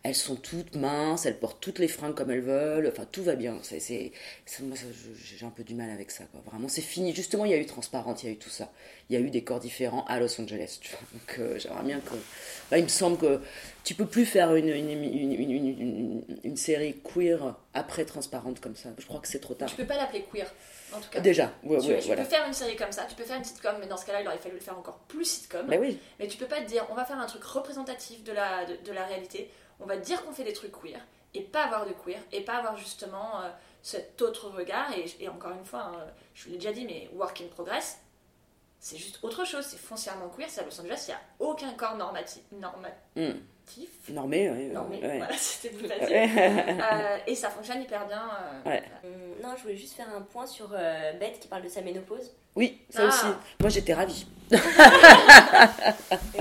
[0.04, 3.34] elles sont toutes minces, elles portent toutes les fringues comme elles veulent, enfin tout va
[3.36, 3.58] bien.
[3.62, 4.12] C'est,
[4.60, 4.76] moi,
[5.16, 6.42] j'ai un peu du mal avec ça, quoi.
[6.44, 7.14] Vraiment, c'est fini.
[7.14, 8.70] Justement, il y a eu Transparente, il y a eu tout ça.
[9.08, 11.00] Il y a eu des corps différents à Los Angeles, tu vois.
[11.14, 12.14] Donc euh, j'aimerais bien que.
[12.14, 13.40] Enfin, il me semble que
[13.82, 18.60] tu peux plus faire une, une, une, une, une- une- une série queer après Transparente
[18.60, 18.90] comme ça.
[18.98, 19.70] Je crois que c'est trop tard.
[19.70, 20.52] Tu peux pas l'appeler queer,
[20.92, 21.20] en tout cas.
[21.20, 22.22] Déjà, ouais, tu, ouais, tu voilà.
[22.24, 24.20] peux faire une série comme ça, tu peux faire une sitcom, mais dans ce cas-là,
[24.20, 25.66] il aurait fallu le faire encore plus sitcom.
[25.66, 28.32] Bah oui, Mais tu peux pas te dire, on va faire un truc représentatif de
[28.32, 29.48] la, de, de la réalité,
[29.80, 31.00] on va dire qu'on fait des trucs queer,
[31.34, 33.50] et pas avoir de queer, et pas avoir justement euh,
[33.82, 34.90] cet autre regard.
[35.20, 37.98] Et, encore une fois, hein, je vous l'ai déjà dit, mais Work in Progress,
[38.78, 41.72] c'est juste autre chose, c'est foncièrement queer, c'est à Los Angeles, il n'y a aucun
[41.74, 42.42] corps normati-
[43.64, 43.88] normatif.
[44.10, 44.64] Normé, ouais.
[44.72, 45.18] Normé, ouais.
[45.18, 46.14] voilà, c'était plus facile.
[46.84, 48.22] Euh, et ça fonctionne hyper bien.
[48.66, 48.82] euh, Ouais.
[49.04, 49.10] Hum,
[49.42, 52.30] non, je voulais juste faire un point sur euh, Beth qui parle de sa ménopause.
[52.56, 53.08] Oui, ça Ah.
[53.08, 53.26] aussi.
[53.60, 54.26] Moi, j'étais ravie.
[54.50, 54.58] Mais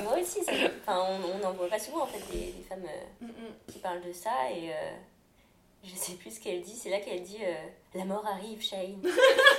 [0.02, 0.40] moi aussi,
[0.86, 3.72] enfin, on n'en voit pas souvent en fait des, des femmes euh, mm, mm.
[3.72, 4.92] qui parlent de ça et euh,
[5.84, 6.76] je sais plus ce qu'elle dit.
[6.76, 7.54] C'est là qu'elle dit euh,
[7.96, 9.02] La mort arrive, Shane.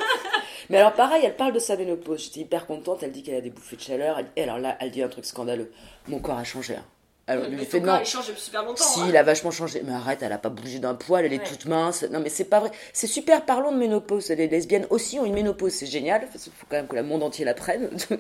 [0.70, 2.22] Mais alors pareil, elle parle de sa ménopause.
[2.24, 3.02] J'étais hyper contente.
[3.02, 4.20] Elle dit qu'elle a des bouffées de chaleur.
[4.36, 5.72] Et alors là, elle dit un truc scandaleux.
[6.08, 6.76] Mon corps a changé.
[6.76, 6.84] hein.
[7.26, 7.98] Alors, Mais fait non.
[8.00, 8.84] il change depuis super longtemps.
[8.84, 9.06] Si, hein.
[9.08, 9.82] il a vachement changé.
[9.84, 12.04] Mais arrête, elle a pas bougé d'un poil, elle est toute mince.
[12.10, 12.70] Non, mais c'est pas vrai.
[12.92, 14.28] C'est super, parlons de ménopause.
[14.28, 16.28] Les lesbiennes aussi ont une ménopause, c'est génial.
[16.34, 17.88] Il faut quand même que le monde entier la prenne.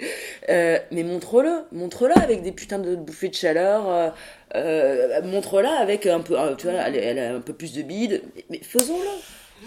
[0.50, 3.88] Euh, mais montre-le, montre-la avec des putains de bouffées de chaleur.
[3.88, 4.10] euh,
[4.54, 8.22] euh, montre-la avec un peu, tu vois, elle, elle a un peu plus de bide.
[8.50, 9.08] Mais faisons-le.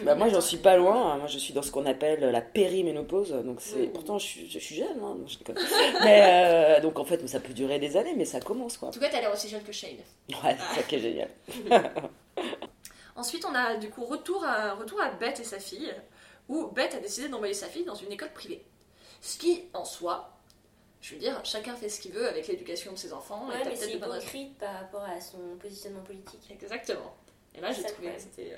[0.03, 1.17] Bah, moi, j'en suis pas loin.
[1.17, 3.31] Moi, je suis dans ce qu'on appelle la périménopause.
[3.31, 4.87] Donc, c'est pourtant, je suis, je suis jeune.
[4.97, 5.57] hein, non, je déconne.
[6.03, 8.89] mais euh, donc, en fait, ça peut durer des années, mais ça commence, quoi.
[8.89, 9.97] En tout cas, t'as l'air aussi jeune que Shane.
[10.29, 11.29] Ouais, c'est ça qui est génial.
[13.15, 15.91] Ensuite, on a du coup retour à, retour à Beth et sa fille,
[16.47, 18.63] où Beth a décidé d'envoyer sa fille dans une école privée.
[19.21, 20.29] Ce qui, en soi,
[21.01, 23.47] je veux dire, chacun fait ce qu'il veut avec l'éducation de ses enfants.
[23.49, 26.41] et Ouais, t'as mais peut-être c'est hypocrite par rapport à son positionnement politique.
[26.51, 27.15] Exactement.
[27.55, 28.55] Et là, j'ai trouvé que c'était.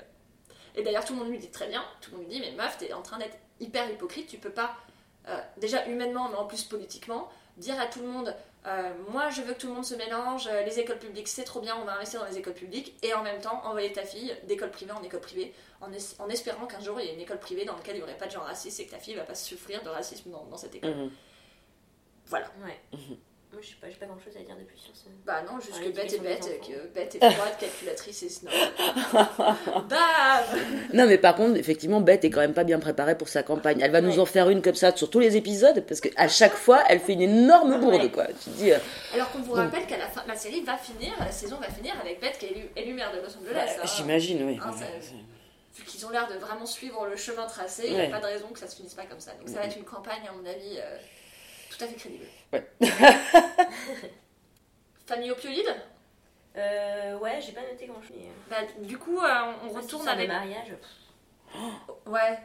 [0.76, 2.52] Et d'ailleurs, tout le monde lui dit très bien, tout le monde lui dit, mais
[2.52, 4.74] meuf, t'es en train d'être hyper hypocrite, tu peux pas,
[5.28, 8.34] euh, déjà humainement, mais en plus politiquement, dire à tout le monde,
[8.66, 11.44] euh, moi je veux que tout le monde se mélange, euh, les écoles publiques c'est
[11.44, 14.02] trop bien, on va investir dans les écoles publiques, et en même temps envoyer ta
[14.02, 17.14] fille d'école privée en école privée, en, es- en espérant qu'un jour il y ait
[17.14, 18.98] une école privée dans laquelle il n'y aurait pas de gens racistes et que ta
[18.98, 20.94] fille va pas souffrir de racisme dans, dans cette école.
[20.94, 21.10] Mhm.
[22.26, 22.46] Voilà.
[22.64, 22.98] Ouais.
[23.52, 25.06] Moi, je sais pas, j'ai pas grand chose à dire de plus sur ça.
[25.26, 28.52] Bah non, juste Ouais, que bête est bête, que bête est froide, calculatrice et snob.
[29.88, 30.44] Bam
[30.94, 33.80] Non, mais par contre, effectivement, Beth est quand même pas bien préparée pour sa campagne.
[33.80, 34.18] Elle va nous Ouais.
[34.20, 37.14] en faire une comme ça sur tous les épisodes, parce qu'à chaque fois, elle fait
[37.14, 38.10] une énorme bourde, Ouais.
[38.10, 38.26] quoi.
[38.28, 38.78] Tu te dis, euh,
[39.14, 41.94] Alors qu'on vous rappelle qu'à la fin, la série va finir, la saison va finir
[42.00, 43.74] avec Beth qui est élue, élue maire de Los Angeles.
[43.76, 43.86] bah, hein.
[43.96, 44.58] j'imagine, oui.
[44.64, 44.84] Hein, ça-
[45.76, 48.06] Vu qu'ils ont l'air de vraiment suivre le chemin tracé, il n'y Ouais.
[48.06, 49.32] a pas de raison que ça se finisse pas comme ça.
[49.38, 50.96] Donc ça va être une campagne, à mon avis, euh,
[51.70, 52.24] tout à fait crédible.
[52.52, 52.66] Ouais.
[55.06, 55.74] Famille opioïde?
[56.56, 58.16] Euh, ouais, j'ai pas noté grand chose.
[58.48, 60.28] bah, Du coup, euh, on, on retourne avec.
[60.28, 60.72] le mariage.
[62.06, 62.38] Ouais.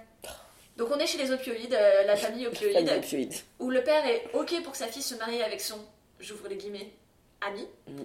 [0.78, 3.34] Donc on est chez les opioïdes, euh, la famille opioïde, Famille opioïde.
[3.60, 5.80] où le père est ok pour que sa fille se marie avec son,
[6.20, 6.92] j'ouvre les guillemets,
[7.42, 7.66] ami.
[7.88, 8.02] Mm.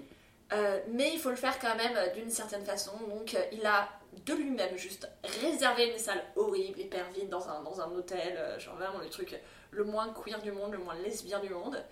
[0.52, 2.92] Euh, mais il faut le faire quand même euh, d'une certaine façon.
[3.08, 3.88] Donc euh, il a
[4.26, 5.08] de lui-même juste
[5.42, 9.08] réservé une salle horrible, hyper vide dans un, dans un hôtel, euh, genre vraiment le
[9.08, 9.38] truc
[9.70, 11.82] le moins queer du monde, le moins lesbien du monde.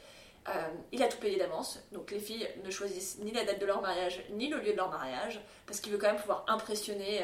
[0.92, 3.82] Il a tout payé d'avance, donc les filles ne choisissent ni la date de leur
[3.82, 7.20] mariage, ni le lieu de leur mariage, parce qu'il veut quand même pouvoir impressionner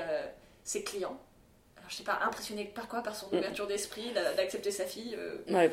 [0.62, 1.18] ses clients.
[1.78, 3.00] Alors je sais pas, impressionner par quoi?
[3.02, 3.38] Par son Mm.
[3.38, 5.18] ouverture d'esprit, d'a- d'accepter sa fille.
[5.48, 5.72] Ouais.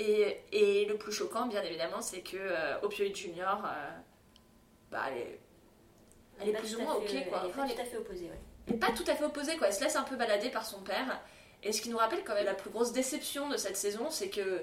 [0.00, 3.62] Et, et le plus choquant, bien évidemment, c'est que Opioid Junior,
[4.90, 5.40] bah, elle est,
[6.40, 7.40] elle est pas plus tout ou à moins fait- ok quoi.
[7.42, 8.40] Elle est Enfin, pas tout à fait opposée, ouais.
[8.68, 9.66] elle est pas tout à fait opposée quoi.
[9.68, 11.20] Elle se laisse un peu balader par son père.
[11.62, 14.30] Et ce qui nous rappelle quand même la plus grosse déception de cette saison, c'est
[14.30, 14.62] que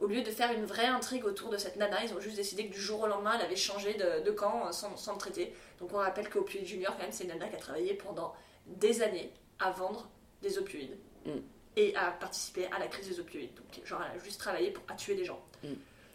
[0.00, 2.66] au lieu de faire une vraie intrigue autour de cette nana, ils ont juste décidé
[2.66, 5.18] que du jour au lendemain, elle avait changé de, de camp euh, sans, sans le
[5.18, 5.54] traiter.
[5.78, 8.34] Donc on rappelle qu'Opioid Junior, quand même, c'est une nana qui a travaillé pendant
[8.66, 10.08] des années à vendre
[10.42, 10.98] des opioïdes.
[11.24, 11.30] Mm.
[11.76, 13.54] Et à participer à la crise des opioïdes.
[13.54, 15.42] Donc, genre, elle a juste travaillé pour à tuer des gens.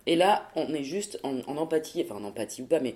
[0.05, 2.95] Et là, on est juste en, en empathie, enfin en empathie ou pas, mais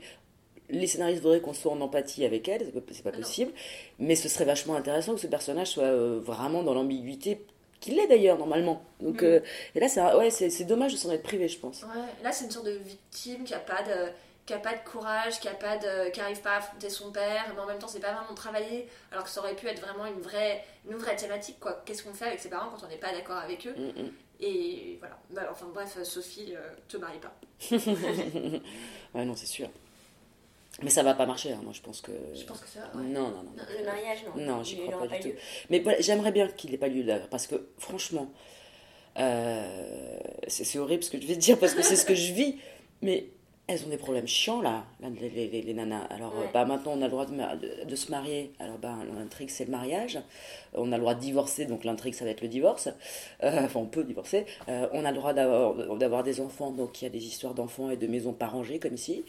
[0.70, 3.24] les scénaristes voudraient qu'on soit en empathie avec elle, c'est pas- Ah non.
[3.24, 3.52] possible.
[4.00, 7.46] Mais ce serait vachement intéressant que ce personnage soit euh, vraiment dans l'ambiguïté
[7.80, 8.82] qu'il est d'ailleurs normalement.
[9.02, 9.26] Donc, Mm.
[9.26, 9.40] euh,
[9.76, 11.84] et là, c'est ouais, c'est dommage de s'en être privé, je pense.
[11.84, 11.90] Ouais,
[12.24, 14.12] là c'est une sorte de victime qui a pas de
[14.46, 17.12] qui a pas de courage, qui a pas de qui arrive pas à affronter son
[17.12, 19.80] père, mais en même temps c'est pas vraiment travaillé, alors que ça aurait pu être
[19.82, 21.82] vraiment une vraie une vraie thématique quoi.
[21.86, 23.74] Qu'est-ce qu'on fait avec ses parents quand on n'est pas d'accord avec eux?
[23.78, 24.12] Mm, mm.
[24.42, 25.18] Et voilà.
[25.30, 26.60] Bah, enfin bref, Sophie, euh,
[26.90, 27.34] te marie pas.
[29.16, 29.70] Ouais, non, c'est sûr.
[30.82, 32.12] Mais ça va pas marcher, hein, moi je pense que.
[32.34, 32.80] Je pense que ça.
[32.96, 33.04] ouais.
[33.04, 33.52] Non, non, non.
[33.56, 34.44] Non, le mariage, non.
[34.44, 35.34] Non, j'y crois pas du lieu.
[35.36, 35.40] tout.
[35.70, 38.32] Mais voilà, j'aimerais bien qu'il n'ait pas lieu d'ailleurs, parce que franchement,
[39.20, 40.18] euh,
[40.48, 42.58] c'est horrible ce que je vais te dire, parce que c'est ce que je vis,
[43.02, 43.28] mais
[43.68, 46.04] elles ont des problèmes chiants là, les, les- les- nanas.
[46.10, 46.44] Alors Ouais.
[46.46, 49.50] euh, bah, maintenant on a le droit de, de- de se marier, alors bah, l'intrigue
[49.50, 50.20] c'est le mariage,
[50.74, 52.90] on a le droit de divorcer, donc l'intrigue ça va être le divorce,
[53.44, 57.06] Euh, enfin on peut divorcer, Euh, on a le droit d'avoir des enfants, donc il
[57.06, 59.24] y a des histoires d'enfants et de maisons pas rangées comme ici,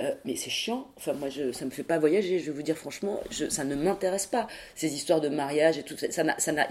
[0.00, 2.62] Euh, mais c'est chiant, enfin moi je, ça me fait pas voyager, je vais vous
[2.62, 6.38] dire franchement, je, ça ne m'intéresse pas, ces histoires de mariage et tout, ça n'a...
[6.38, 6.66] Ça n'a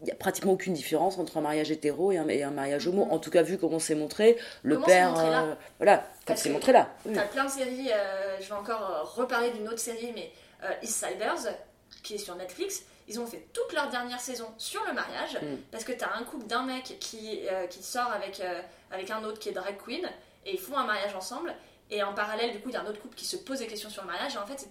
[0.00, 2.50] il, il y a pratiquement aucune différence entre un mariage hétéro et un, et un
[2.50, 3.06] mariage homo.
[3.10, 5.10] En tout cas, vu comment c'est montré, le Comment père.
[5.10, 6.88] montré là euh, voilà, comme c'est montré là.
[7.06, 7.12] Oui.
[7.14, 10.30] T'as plein de séries, euh, je vais encore euh, reparler d'une autre série, mais
[10.64, 11.54] euh, East Siders,
[12.02, 15.56] qui est sur Netflix, ils ont fait toute leur dernière saison sur le mariage, Mm.
[15.72, 17.40] parce que t'as un couple d'un mec qui,
[17.70, 18.42] qui sort avec,
[18.90, 20.04] avec un autre qui est drag queen,
[20.44, 21.54] et ils font un mariage ensemble,
[21.90, 23.66] et en parallèle, du coup, il y a un autre couple qui se pose des
[23.66, 24.68] questions sur le mariage, et en fait, c'est-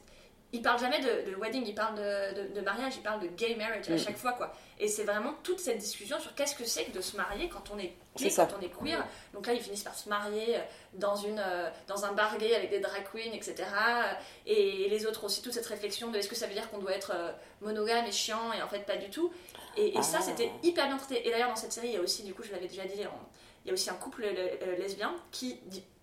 [0.54, 3.28] ils parlent jamais de, de wedding, ils parlent de, de- de mariage, ils parlent de
[3.28, 3.98] gay marriage à Mm.
[4.00, 4.54] chaque fois, quoi.
[4.80, 7.70] Et c'est vraiment toute cette discussion sur qu'est-ce que c'est que de se marier quand
[7.74, 8.46] on est C'est gay, ça.
[8.46, 9.06] quand on est queer.
[9.34, 10.60] Donc là, ils finissent par se marier euh,
[10.94, 13.56] dans, une, euh, dans un bar gay avec des drag queens, etc.
[14.46, 16.94] Et les autres aussi, toute cette réflexion de est-ce que ça veut dire qu'on doit
[16.94, 17.32] être euh,
[17.62, 19.32] monogame et chiant, et en fait pas du tout.
[19.76, 20.24] Et, et ça, Ah.
[20.24, 21.28] c'était hyper bien traité.
[21.28, 22.94] Et d'ailleurs, dans cette série, il y a aussi, du coup, je l'avais déjà dit,
[22.96, 25.60] il y a aussi un couple euh, euh, lesbien qui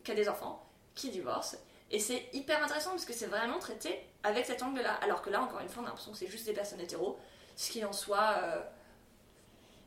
[0.08, 0.62] a des enfants,
[0.94, 1.56] qui divorce.
[1.90, 4.94] Et c'est hyper intéressant parce que c'est vraiment traité avec cet angle-là.
[5.02, 7.16] Alors que là, encore une fois, on a l'impression que c'est juste des personnes hétéros,
[7.56, 8.34] ce qui en soit.
[8.42, 8.60] euh,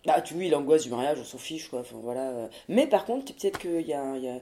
[0.06, 1.80] Bah, tu vois, l'angoisse du mariage, on s'en fiche, quoi.
[1.82, 2.50] Enfin, voilà.
[2.70, 4.40] Mais par contre, peut-être qu'il y a, y a-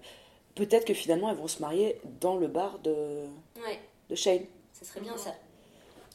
[0.53, 3.25] Peut-être que finalement, elles vont se marier dans le bar de,
[3.61, 3.77] Ouais,
[4.09, 4.45] de Shane.
[4.71, 5.31] ça serait bien ça.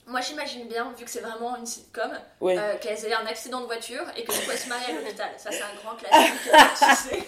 [0.06, 2.10] Moi, j'imagine bien, vu que c'est vraiment une sitcom,
[2.40, 2.56] Ouais.
[2.58, 5.00] euh, qu'elles aient un accident de voiture et que du coup elles se marient à
[5.00, 5.28] l'hôpital.
[5.36, 6.32] Ça, c'est un grand classique.
[6.78, 7.22] tu sais.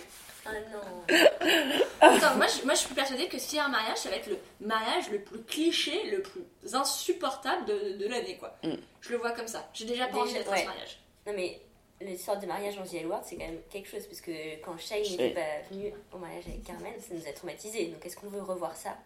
[0.44, 1.14] Ah non.
[2.00, 4.16] Attends, moi, je, moi, je suis persuadée que s'il y a un mariage, ça va
[4.16, 6.42] être le mariage le plus cliché, le plus
[6.74, 8.56] insupportable de, de l'année, quoi.
[8.64, 8.74] Mm.
[9.00, 9.68] Je le vois comme ça.
[9.72, 10.62] J'ai déjà pas Déjà, envie d'être à ouais.
[10.62, 10.98] ce mariage.
[11.26, 11.60] Non mais
[12.00, 14.76] l'histoire de mariage en The L Word, c'est quand même quelque chose parce que quand
[14.78, 17.86] Shane n'était pas venu au mariage avec Carmen, ça nous a traumatisés.
[17.86, 18.96] Donc est-ce qu'on veut revoir ça?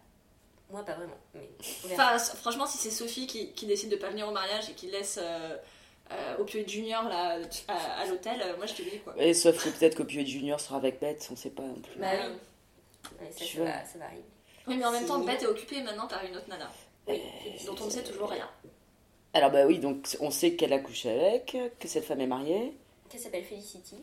[0.70, 1.48] Moi pas vraiment, mais.
[1.92, 4.86] Enfin, franchement, si c'est Sophie qui, qui décide de pas venir au mariage et qui
[4.86, 5.56] laisse euh,
[6.12, 7.38] euh, Opioid Junior là,
[7.68, 9.14] à, à l'hôtel, euh, moi je te dis quoi.
[9.18, 11.98] Et sauf que peut-être qu'Opioid Junior sera avec Beth, on sait pas non plus.
[12.00, 12.28] Bah Euh,
[13.20, 13.26] oui.
[13.26, 14.24] Ouais, ça, va, ça va arriver.
[14.66, 15.18] Oui, mais en même temps.
[15.20, 16.70] Beth est occupée maintenant par une autre nana,
[17.08, 17.20] Oui,
[17.66, 18.48] dont on ne sait toujours rien.
[19.32, 22.72] Alors, bah oui, donc on sait qu'elle a couché avec, que cette femme est mariée.
[23.08, 23.96] Qui s'appelle Felicity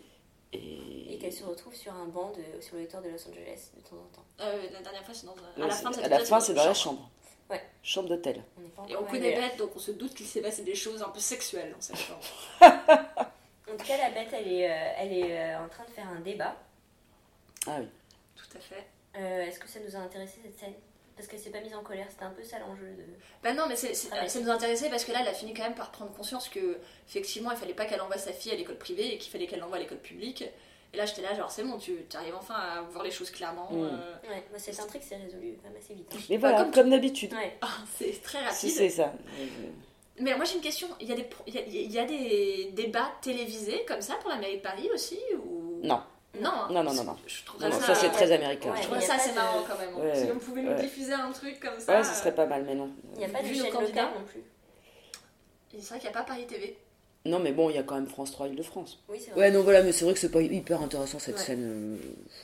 [0.54, 1.18] et Et.
[1.18, 3.96] qu'elle se retrouve sur un banc de, sur le toit de Los Angeles de temps
[3.96, 4.26] en temps.
[4.42, 5.34] Euh, la dernière fois, c'est dans.
[5.34, 5.68] Euh, À
[6.08, 7.10] la fin, c'est dans la chambre.
[7.50, 7.62] Ouais.
[7.84, 8.44] Chambre d'hôtel.
[8.90, 9.36] Et on connaît.
[9.36, 11.98] Beth, donc on se doute qu'il s'est passé des choses un peu sexuelles dans cette
[11.98, 12.24] chambre.
[13.72, 16.08] En tout cas, la bête, elle est, euh, elle est euh, en train de faire
[16.08, 16.56] un débat.
[17.66, 17.88] Ah oui.
[18.36, 18.86] Tout à fait.
[19.18, 20.74] Euh, Est-ce que ça nous a intéressé cette scène?
[21.16, 23.04] Parce qu'elle s'est pas mise en colère, c'était un peu ça l'enjeu de.
[23.42, 23.76] Bah non, mais
[24.12, 26.50] Ah, ça nous intéressait parce que là, elle a fini quand même par prendre conscience
[26.50, 26.78] que,
[27.08, 29.60] effectivement, il fallait pas qu'elle envoie sa fille à l'école privée et qu'il fallait qu'elle
[29.60, 30.44] l'envoie à l'école publique.
[30.94, 33.68] Et là, j'étais là, genre, c'est bon, tu arrives enfin à voir les choses clairement.
[33.72, 33.84] Mm.
[33.84, 34.30] euh.
[34.30, 36.08] Ouais, moi, cette intrigue s'est résolue quand même assez vite.
[36.14, 36.20] hein.
[36.30, 37.34] Et Bah, voilà, comme comme, d'habitude.
[37.34, 37.58] Ouais.
[37.62, 37.68] Ah,
[37.98, 38.56] c'est très rapide.
[38.56, 39.12] Si c'est ça.
[40.20, 40.88] Mais moi, j'ai une question.
[41.00, 44.14] Il y a des, il y a, il y a des débats télévisés comme ça
[44.22, 45.80] pour la mairie de Paris aussi ou...
[45.84, 46.02] Non.
[46.40, 47.16] Non, hein, Non, non, non, non.
[47.28, 48.72] Je trouve Non, ça, ça c'est très américain.
[48.72, 48.78] Ouais.
[48.82, 49.96] Je trouve ça de- marrant quand même.
[49.96, 51.98] Ouais, si on pouvait nous diffuser un truc comme ça.
[51.98, 52.90] Ouais, ce serait pas mal, mais non.
[53.14, 54.44] Il n'y a pas de chaîne locale non plus.
[55.72, 56.78] C'est vrai qu'il n'y a pas Paris TV.
[57.26, 59.00] Non, mais bon, il y a quand même France 3 Île-de-France.
[59.08, 59.40] Oui, c'est vrai.
[59.42, 61.42] Ouais, non, voilà, mais c'est vrai que c'est pas hyper intéressant cette Ouais.
[61.42, 61.64] scène.
[61.64, 61.98] euh,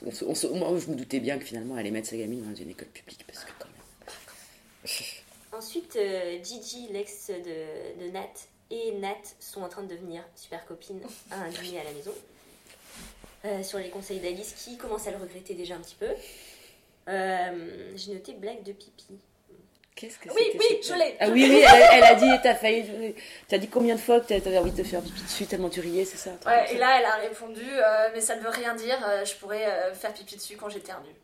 [0.06, 2.16] on se- on se- moi, je me doutais bien que finalement, elle allait mettre sa
[2.16, 4.90] gamine dans une école publique, parce que quand même.
[5.52, 8.28] Ensuite, euh, Gigi, l'ex de, de Nat,
[8.70, 11.00] et Nat sont en train de devenir super copines
[11.30, 12.12] à un dîner à la maison.
[13.44, 16.08] Euh, sur les conseils d'Alice qui commence à le regretter déjà un petit peu.
[17.08, 19.18] Euh, J'ai noté blague de pipi.
[19.96, 21.16] Qu'est-ce que Oui, oui, je l'ai.
[21.20, 23.14] Ah oui, oui, elle, elle a dit, t'as failli.
[23.48, 25.80] T'as dit combien de fois que t'avais envie de te faire pipi dessus tellement tu
[25.80, 28.74] riais, c'est ça Ouais, et là, elle a répondu euh, Mais ça ne veut rien
[28.74, 31.14] dire, euh, je pourrais euh, faire pipi dessus quand j'éternue.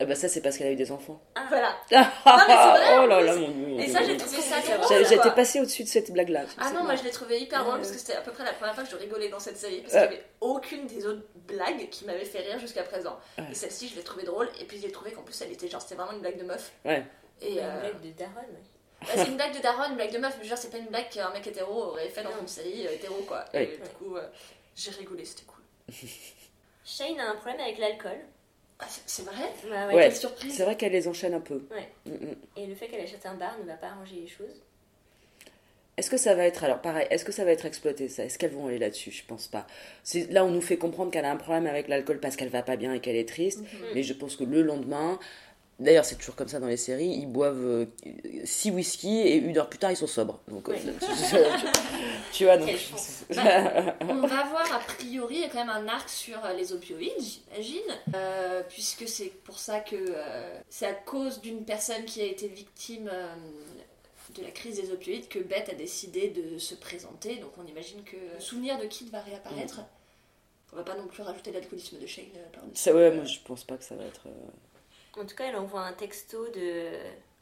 [0.00, 1.20] Ah bah ça, c'est parce qu'elle a eu des enfants.
[1.48, 1.76] Voilà.
[2.26, 3.78] Ah, mais c'est vrai, oh là là, mon dieu.
[3.80, 5.06] Et ça, j'ai trouvé ça drôle.
[5.06, 6.42] J'étais passée au-dessus de cette blague-là.
[6.58, 7.80] Ah non, moi je l'ai trouvé hyper drôle Ouais.
[7.80, 9.82] parce que c'était à peu près la première fois que je rigolais dans cette série
[9.82, 13.16] parce qu'il n'y avait aucune des autres blagues qui m'avait fait rire jusqu'à présent.
[13.38, 13.44] Ouais.
[13.52, 15.80] Et celle-ci, je l'ai trouvée drôle et puis j'ai trouvé qu'en plus elle était genre,
[15.80, 16.72] c'était vraiment une blague de meuf.
[16.84, 17.04] Ouais.
[17.42, 19.00] Et Une euh, blague de Daron, ouais.
[19.00, 20.86] bah, c'est une blague de daronne, une blague de meuf, mais genre c'est pas une
[20.86, 22.40] blague qu'un mec hétéro aurait fait dans Non.
[22.42, 23.44] une série euh, hétéro quoi.
[23.52, 23.66] Et Ouais.
[23.82, 24.26] du coup, euh,
[24.76, 25.62] j'ai rigolé, c'était cool.
[26.84, 28.18] Shane a un problème avec l'alcool.
[28.78, 29.32] Ah, c'est- vrai?
[29.70, 29.94] Bah ouais.
[29.94, 31.62] Ouais, Quelle surprise c'est vrai qu'elle les enchaîne un peu.
[31.70, 31.88] Ouais.
[32.06, 32.34] Mm, mm.
[32.56, 34.60] Et le fait qu'elle achète un bar ne va pas arranger les choses.
[35.96, 38.24] Est-ce que ça va être alors pareil Est-ce que ça va être exploité ça?
[38.24, 39.12] Est-ce qu'elles vont aller là-dessus?
[39.12, 39.64] Je pense pas.
[40.02, 42.62] C'est là on nous fait comprendre qu'elle a un problème avec l'alcool parce qu'elle va
[42.62, 43.60] pas bien et qu'elle est triste.
[43.94, 45.20] Mais je pense que le lendemain,
[45.80, 47.86] d'ailleurs c'est toujours comme ça dans les séries, ils boivent
[48.44, 50.40] 6 whisky et une heure plus tard ils sont sobres.
[50.48, 51.66] Donc euh, tu, tu-
[52.32, 52.70] tu vois donc.
[53.30, 56.72] On va voir a priori il y a quand même un arc sur euh, les
[56.72, 57.80] opioïdes, j'imagine,
[58.14, 62.48] euh, puisque c'est pour ça que euh, c'est à cause d'une personne qui a été
[62.48, 63.34] victime euh,
[64.36, 67.36] de la crise des opioïdes que Beth a décidé de se présenter.
[67.36, 69.80] Donc on imagine que le souvenir de Kid va réapparaître.
[70.72, 72.58] On va pas non plus rajouter l'alcoolisme de Shane euh.
[72.74, 74.26] Ça ouais, moi je pense pas que ça va être.
[75.16, 76.90] Euh, En tout cas, elle envoie un texto de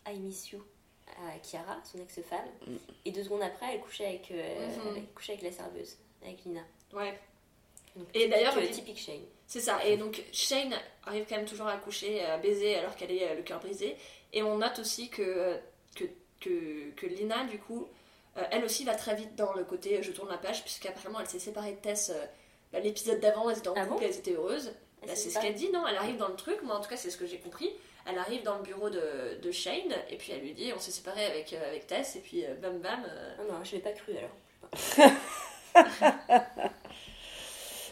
[0.06, 0.62] I miss you
[1.08, 2.38] à Chiara, son ex-femme.
[2.66, 2.76] Mm.
[3.04, 4.94] Et deux secondes après, elle couchait avec, euh, Mhm.
[4.96, 6.62] elle couchait avec la serveuse, avec Lina.
[6.92, 7.18] Ouais.
[7.96, 9.24] Donc, Et d'ailleurs, typique, elle- typique Shane.
[9.46, 9.84] C'est ça.
[9.84, 13.34] Et donc Shane arrive quand même toujours à coucher, à baiser alors qu'elle est euh,
[13.34, 13.96] le cœur brisé.
[14.32, 15.58] Et on note aussi que,
[15.94, 16.04] que,
[16.40, 17.86] que, que Lina, du coup,
[18.38, 21.20] euh, elle aussi va très vite dans le côté euh, je tourne la page, puisqu'apparemment
[21.20, 22.10] elle s'est séparée de Tess.
[22.14, 22.24] euh,
[22.72, 24.72] bah, L'épisode d'avant, elles étaient en Ah couple, bon elles étaient heureuses.
[25.02, 26.88] Elle Bah, c'est ce qu'elle dit, non Elle arrive dans le truc, moi en tout
[26.88, 27.70] cas c'est ce que j'ai compris.
[28.06, 30.90] Elle arrive dans le bureau de, de Shane, et puis elle lui dit on s'est
[30.90, 33.04] séparés avec, euh, avec Tess, et puis euh, bam bam.
[33.08, 35.10] euh, Oh non, je l'ai pas cru alors.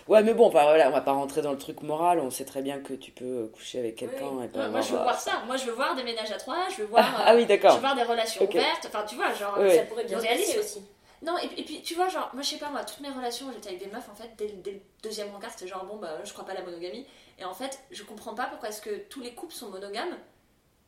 [0.09, 2.19] Ouais, mais bon, enfin, voilà, on va pas rentrer dans le truc moral.
[2.19, 4.45] On sait très bien que tu peux coucher avec quelqu'un Oui.
[4.45, 6.33] et pas Ouais, moi je veux euh, voir ça, moi je veux voir des ménages
[6.33, 7.75] à trois, je veux voir, Ah euh, oui, je d'accord.
[7.75, 9.57] veux voir des relations ouvertes, enfin tu vois, genre.
[9.57, 10.59] Ça pourrait bien réalisme.
[10.59, 10.83] aussi.
[11.23, 13.11] Non, et, puis- et puis tu vois, genre, moi je sais pas, moi, toutes mes
[13.11, 15.85] relations, j'étais avec des meufs en fait, dès, le- dès le deuxième rencard, c'était genre,
[15.85, 17.07] bon, bah, je crois pas à la monogamie.
[17.39, 20.17] Et en fait, je comprends pas pourquoi est-ce que tous les couples sont monogames,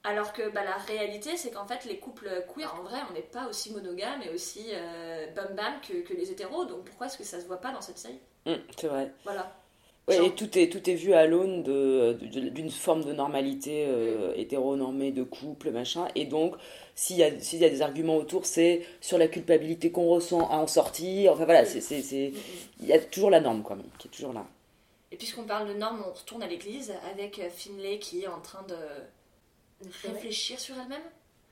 [0.05, 3.21] alors que bah, la réalité, c'est qu'en fait, les couples queer, en vrai, on n'est
[3.23, 7.19] pas aussi monogames et aussi euh, bam bam que, que les hétéros, donc pourquoi est-ce
[7.19, 8.21] que ça se voit pas dans cette série?
[8.47, 9.13] Hum, c'est vrai.
[9.25, 9.53] Voilà.
[10.09, 12.15] Ouais, et tout est, tout est vu à l'aune de-
[12.51, 16.09] d'une forme de normalité euh, hétéronormée de couple, machin.
[16.17, 16.57] Et donc,
[16.97, 20.49] s'il y, a- s'il y a des arguments autour, c'est sur la culpabilité qu'on ressent
[20.51, 21.33] à en sortir.
[21.33, 22.33] Enfin voilà, c'est, c'est, c'est-
[22.81, 24.45] il y a toujours la norme quand même, qui est toujours là.
[25.13, 28.41] Et puisqu'on parle de normes, on retourne à l'église avec euh, Finlay qui est en
[28.41, 28.75] train de
[30.05, 31.03] réfléchir sur elle-même.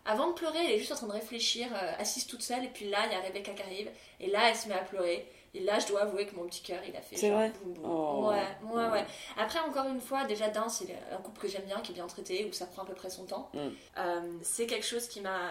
[0.06, 2.68] Avant de pleurer, elle est juste en train de réfléchir, euh, assise toute seule, et
[2.68, 3.88] puis là, il y a Rebecca qui arrive,
[4.18, 5.26] et là, elle se met à pleurer.
[5.52, 7.74] Et là, je dois avouer que mon petit cœur, il a fait C'est vrai boum
[7.74, 7.84] boum.
[7.84, 8.28] Oh.
[8.28, 9.04] Ouais, ouais, ouais.
[9.36, 12.06] Après, encore une fois, déjà, d'un, c'est un couple que j'aime bien, qui est bien
[12.06, 13.50] traité, où ça prend à peu près son temps.
[13.54, 13.58] Mm.
[13.98, 15.50] Euh, c'est quelque chose qui m'a.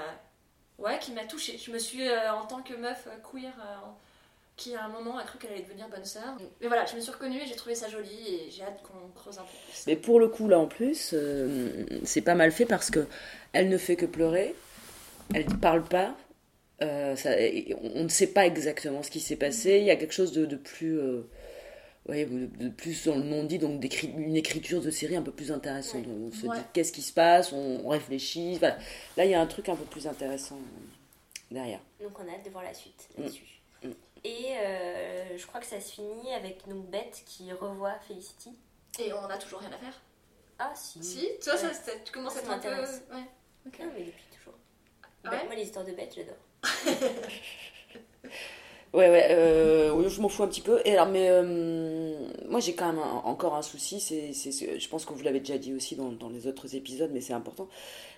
[0.78, 1.58] Ouais, qui m'a touchée.
[1.58, 3.76] Je me suis, euh, en tant que meuf euh, queer, euh,
[4.56, 6.38] qui à un moment a cru qu'elle allait devenir bonne sœur.
[6.62, 9.10] Mais voilà, je me suis reconnue et j'ai trouvé ça joli, et j'ai hâte qu'on
[9.20, 9.84] creuse un peu plus.
[9.88, 11.14] Mais pour le coup, là en plus,
[12.06, 13.06] c'est pas mal fait parce que
[13.52, 14.56] elle ne fait que pleurer,
[15.34, 16.14] elle ne parle pas,
[16.82, 17.36] euh, ça-
[17.96, 19.78] on ne sait pas exactement ce qui s'est passé.
[19.80, 21.30] Il y a quelque chose de, de plus, euh,
[22.08, 26.06] ouais, de, plus dans le non-dit, donc une écriture de série un peu plus intéressante.
[26.08, 26.58] On se Ouais.
[26.58, 28.58] dit qu'est-ce qui se passe, on, on réfléchit.
[28.58, 28.78] Voilà.
[29.18, 31.80] Là, il y a un truc un peu plus intéressant euh, derrière.
[32.02, 33.22] Donc on a hâte de voir la suite Mm.
[33.24, 33.62] là-dessus.
[33.84, 33.88] Mm.
[34.26, 38.52] Et euh, je crois que ça se finit avec donc Beth qui revoit Felicity.
[39.00, 40.02] Et on a toujours rien à faire.
[40.58, 41.02] Ah si.
[41.04, 41.74] Si, toi, ça, Ouais.
[41.74, 42.70] ça- tu commences à Ça être un peu.
[42.70, 43.02] m'intéresse.
[43.14, 43.24] Ouais.
[43.68, 43.80] Ok.
[43.80, 44.54] Non, mais depuis toujours.
[45.24, 46.36] Ah moi, les histoires de Beth, j'adore.
[48.91, 50.82] Ouais, ouais, euh, je m'en fous un petit peu.
[50.84, 53.99] Et alors, mais euh, moi, j'ai quand même encore un souci.
[53.99, 54.34] C'est,
[54.80, 57.70] je pense que vous l'avez déjà dit aussi dans, les autres épisodes, mais c'est important.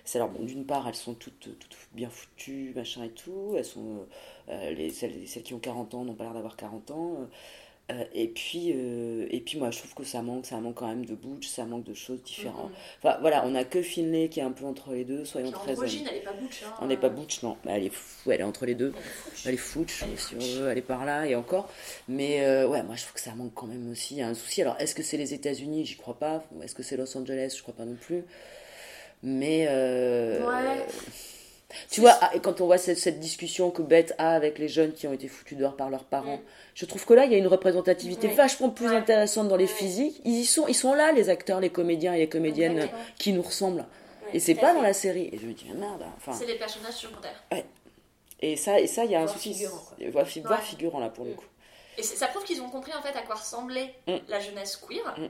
[0.04, 1.48] C'est alors, bon, d'une part, elles sont toutes,
[1.92, 3.54] bien foutues, machin et tout.
[3.56, 4.06] Elles sont,
[4.48, 7.28] euh, les, celles qui ont 40 ans n'ont pas l'air d'avoir 40 ans.
[7.92, 10.86] Euh, et puis euh, et puis moi je trouve que ça manque ça manque quand
[10.88, 12.76] même de butch ça manque de choses différentes Mhm.
[13.02, 15.78] enfin voilà on a que Finlay qui est un peu entre les deux soyons très
[15.78, 15.92] honnêtes.
[16.08, 16.62] elle est pas butch.
[16.64, 16.74] Hein.
[16.80, 18.92] on n'est pas butch non Mais elle est fou, elle est entre les deux
[19.44, 21.68] elle est fouche Elle est si on veut elle est par là et encore
[22.08, 24.28] mais euh, ouais moi je trouve que ça manque quand même aussi il y a
[24.28, 25.84] un souci alors est-ce que c'est les États-Unis?
[25.84, 27.54] J'y crois pas est-ce que c'est Los Angeles?
[27.56, 28.22] Je crois pas non plus
[29.22, 30.86] mais Ouais.
[31.90, 34.68] Tu vois, ah, et quand on voit cette, cette discussion que Beth a avec les
[34.68, 36.40] jeunes qui ont été foutus dehors par leurs parents,
[36.74, 38.34] je trouve que là, il y a une représentativité Ouais.
[38.34, 38.96] vachement plus Ouais.
[38.96, 39.70] intéressante dans les Ouais.
[39.70, 40.20] physiques.
[40.24, 43.02] Ils y sont, ils sont là, les acteurs, les comédiens et les comédiennes Exactement.
[43.18, 43.80] qui nous ressemblent.
[44.24, 44.74] Ouais, et c'est pas fait.
[44.74, 45.28] dans la série.
[45.32, 46.04] Et je me dis, mais merde.
[46.16, 47.42] Enfin, C'est les personnages secondaires.
[48.40, 49.52] et ça, et ça, il y a un souci.
[49.54, 49.78] figurant,
[50.10, 50.56] Voire, fi- Ouais.
[50.62, 51.36] figurant, là, pour le Mm.
[51.36, 51.44] coup.
[51.98, 54.14] Et ça prouve qu'ils ont compris en fait à quoi ressemblait Mm.
[54.28, 55.04] la jeunesse queer.
[55.18, 55.22] Mm.
[55.22, 55.28] Euh,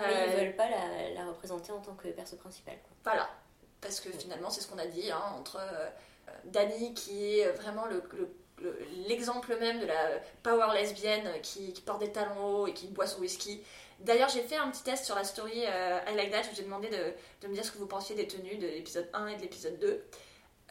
[0.00, 2.74] Mais ils veulent pas la, la représenter en tant que perso principal.
[2.82, 3.12] quoi.
[3.12, 3.28] Voilà.
[3.80, 5.88] Parce que finalement, c'est ce qu'on a dit hein, entre euh,
[6.44, 9.94] Dani, qui est vraiment le- le- le- l'exemple même de la
[10.42, 13.62] power lesbienne qui, qui porte des talons hauts et qui boit son whisky.
[14.00, 16.42] D'ailleurs, j'ai fait un petit test sur la story euh, I Like That.
[16.42, 17.12] Je vous ai demandé de,
[17.42, 19.78] de me dire ce que vous pensiez des tenues de l'épisode 1 et de l'épisode
[19.78, 20.04] 2.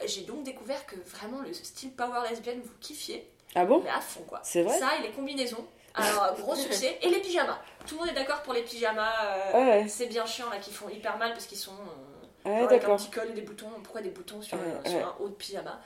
[0.06, 3.30] J'ai donc découvert que vraiment le style power lesbienne, vous kiffiez.
[3.56, 3.82] Ah bon?
[3.84, 4.42] Mais à fond, quoi.
[4.44, 4.78] C'est vrai?
[4.78, 5.66] Ça et les combinaisons.
[5.96, 7.00] Alors, gros succès.
[7.02, 7.60] Et les pyjamas.
[7.88, 9.12] Tout le monde est d'accord pour les pyjamas.
[9.26, 9.88] euh, Ah ouais.
[9.88, 11.72] C'est bien chiant, là, qui font hyper mal parce qu'ils sont.
[11.72, 12.07] euh,
[12.48, 12.98] Ouais, avec un d'accord.
[12.98, 13.68] petit col et des boutons.
[13.84, 15.80] Pourquoi des boutons sur, un haut de pyjama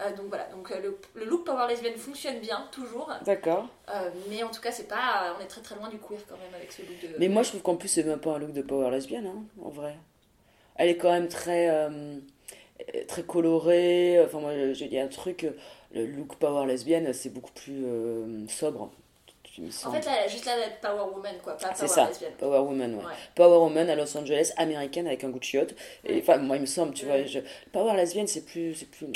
[0.00, 3.12] Euh, donc voilà, donc euh, le, le look power lesbienne fonctionne bien, toujours.
[3.24, 3.66] D'accord.
[3.88, 5.34] Euh, mais en tout cas, c'est pas.
[5.36, 7.18] On est très très loin du queer quand même avec ce look de.
[7.18, 9.42] Mais moi, je trouve qu'en plus, c'est même pas un look de power lesbienne, hein,
[9.62, 9.96] en vrai.
[10.76, 11.90] Elle est quand même très,
[13.08, 14.22] très colorée.
[14.24, 15.44] Enfin, moi, je dis un truc,
[15.92, 17.84] le look power lesbienne, c'est beaucoup plus
[18.48, 18.92] sobre,
[19.84, 22.32] En fait, là, elle a juste là power woman, quoi, pas power ça, lesbienne.
[22.38, 23.04] Power Woman, ouais.
[23.04, 23.12] Ouais.
[23.34, 25.74] Power Woman à Los Angeles, américaine avec un goût de chiotte.
[26.04, 27.40] Et enfin, moi, il me semble, tu vois, je-
[27.72, 29.06] Power lesbienne, c'est plus, c'est plus,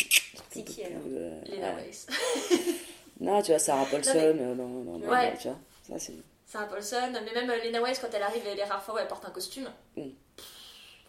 [0.51, 0.74] c'est plus,
[1.16, 1.74] euh, Lena.
[3.20, 5.32] Non, tu vois, Sarah Paulson, mais- euh, dans, dans, dans- Ouais.
[5.40, 6.14] tu vois, ça c'est.
[6.47, 9.07] Sarah Paulson, mais même euh, Lena Wallace, quand elle arrive, les rares fois où elle
[9.09, 9.68] porte un costume.
[9.97, 10.09] Mm.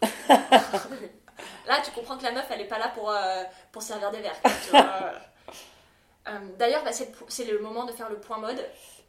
[1.66, 4.20] là, tu comprends que la meuf, elle est pas là pour, euh, pour servir des
[4.20, 4.40] verres.
[4.64, 5.12] tu vois.
[6.28, 8.58] Euh, D'ailleurs, bah, c'est le moment de faire le point mode.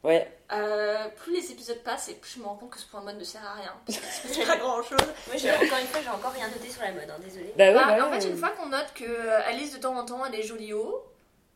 [0.04, 3.00] Ouais, Euh, plus les épisodes passent et plus je me rends compte que ce point
[3.00, 3.72] mode ne sert à rien.
[3.88, 4.98] C'est pas grand chose.
[5.26, 7.52] Moi, j'ai encore une fois, j'ai encore rien noté sur la mode, hein, désolée.
[7.56, 8.20] bah ouais, Bah, bah en ouais.
[8.20, 10.72] fait, une fois qu'on note que euh, Alice de temps en temps elle est jolie
[10.74, 11.02] haut,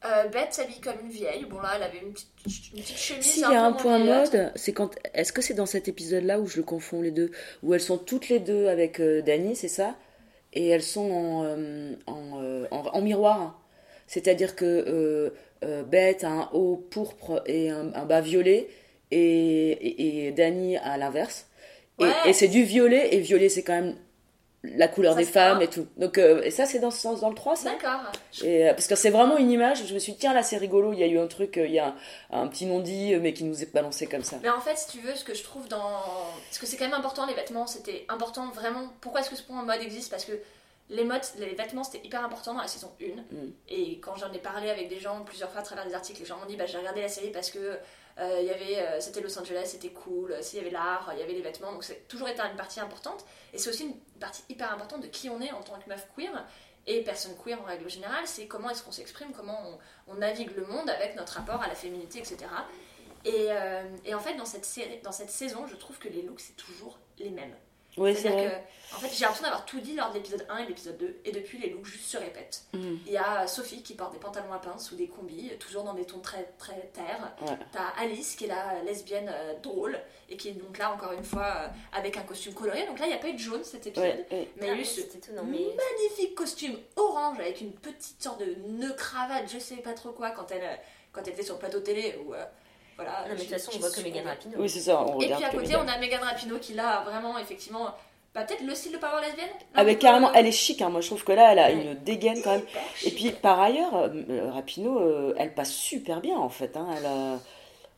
[0.04, 1.44] euh, Beth s'habille comme une vieille.
[1.44, 2.28] Bon là, elle avait une petite,
[2.74, 3.24] une petite chemise.
[3.24, 4.96] S'il y a un point mode, c'est quand.
[5.14, 7.30] Est-ce que c'est dans cet épisode-là où je le confonds les deux?
[7.62, 9.94] Où elles sont toutes les deux avec euh, Dany, c'est ça?
[10.54, 13.59] Et elles sont en, euh, en, euh, en- en miroir.
[14.12, 15.30] C'est-à-dire que euh,
[15.64, 18.66] euh, Beth a un haut pourpre et un, un bas violet,
[19.12, 21.46] et, et, et Dany à l'inverse.
[22.00, 22.12] Et, Ouais.
[22.26, 23.94] et c'est du violet, et violet c'est quand même
[24.62, 25.86] la couleur Ça des femmes et tout.
[25.96, 27.70] Donc, euh, et ça, c'est dans ce sens, dans le 3, ça?
[27.70, 28.10] D'accord.
[28.42, 30.56] et, euh, parce que c'est vraiment une image, je me suis dit, tiens, là c'est
[30.58, 31.94] rigolo, il y a eu un truc, il y a
[32.30, 34.36] un, un petit non-dit, mais qui nous est balancé comme ça.
[34.42, 35.78] Mais en fait, si tu veux, ce que je trouve dans.
[36.48, 38.88] Parce que c'est quand même important, les vêtements, c'était important vraiment.
[39.00, 40.10] Pourquoi est-ce que ce point mode existe?
[40.10, 40.32] Parce que
[40.90, 43.34] les modes, les vêtements, c'était hyper important dans la saison 1.
[43.34, 43.52] Mm.
[43.68, 46.26] Et quand j'en ai parlé avec des gens plusieurs fois à travers des articles, les
[46.26, 47.78] gens m'ont dit bah, j'ai regardé la série parce que
[48.18, 51.20] euh, il y avait, euh, c'était Los Angeles, c'était cool, s'il y avait l'art, il
[51.20, 53.24] y avait les vêtements, donc c'est toujours été une partie importante.
[53.54, 56.06] Et c'est aussi une partie hyper importante de qui on est en tant que meuf
[56.16, 56.46] queer
[56.86, 59.78] et personne queer en règle générale, c'est comment est-ce qu'on s'exprime, comment
[60.08, 62.46] on, on navigue le monde avec notre rapport à la féminité, etc.
[63.24, 66.22] Et, euh, et en fait, dans cette, série, dans cette saison, je trouve que les
[66.22, 67.54] looks, c'est toujours les mêmes.
[67.96, 68.64] Oui, c'est C'est-à-dire vrai.
[68.90, 70.98] que, en fait, j'ai l'impression d'avoir tout dit lors de l'épisode 1 et de l'épisode
[70.98, 72.62] 2, et depuis, les looks juste se répètent.
[72.72, 72.94] Mm.
[73.06, 75.94] Il y a Sophie qui porte des pantalons à pince ou des combis, toujours dans
[75.94, 77.32] des tons très, très terre.
[77.42, 77.56] Ouais.
[77.72, 81.24] T'as Alice qui est la lesbienne euh, drôle, et qui est donc là, encore une
[81.24, 82.86] fois, euh, avec un costume coloré.
[82.86, 84.06] Donc là, il n'y a pas eu de jaune cet épisode.
[84.06, 84.48] Ouais, ouais.
[84.56, 88.22] Mais il y a eu ce c'était étonnant, mais magnifique costume orange avec une petite
[88.22, 90.76] sorte de nœud cravate, je sais pas trop quoi, quand elle, euh,
[91.12, 92.18] quand elle était sur le plateau télé.
[92.24, 92.44] Ou, euh,
[93.02, 94.00] voilà, non, mais de toute j'ai- façon, on voit que.
[94.00, 94.54] Megan Rapinoe.
[94.58, 97.02] Oui, c'est ça, on Et regarde puis à côté, on a Megan Rapinoe qui là
[97.06, 97.86] vraiment effectivement,
[98.34, 99.48] bah peut-être le style de power lesbienne.
[99.74, 100.88] Ah, peut- carrément, elle est chic, hein.
[100.88, 101.72] moi je trouve que là, elle a Ouais.
[101.74, 102.64] une dégaine quand même.
[103.04, 106.76] Et puis par ailleurs, euh, Rapinoe, euh, elle passe super bien en fait.
[106.76, 106.86] hein.
[106.96, 107.38] Elle, a,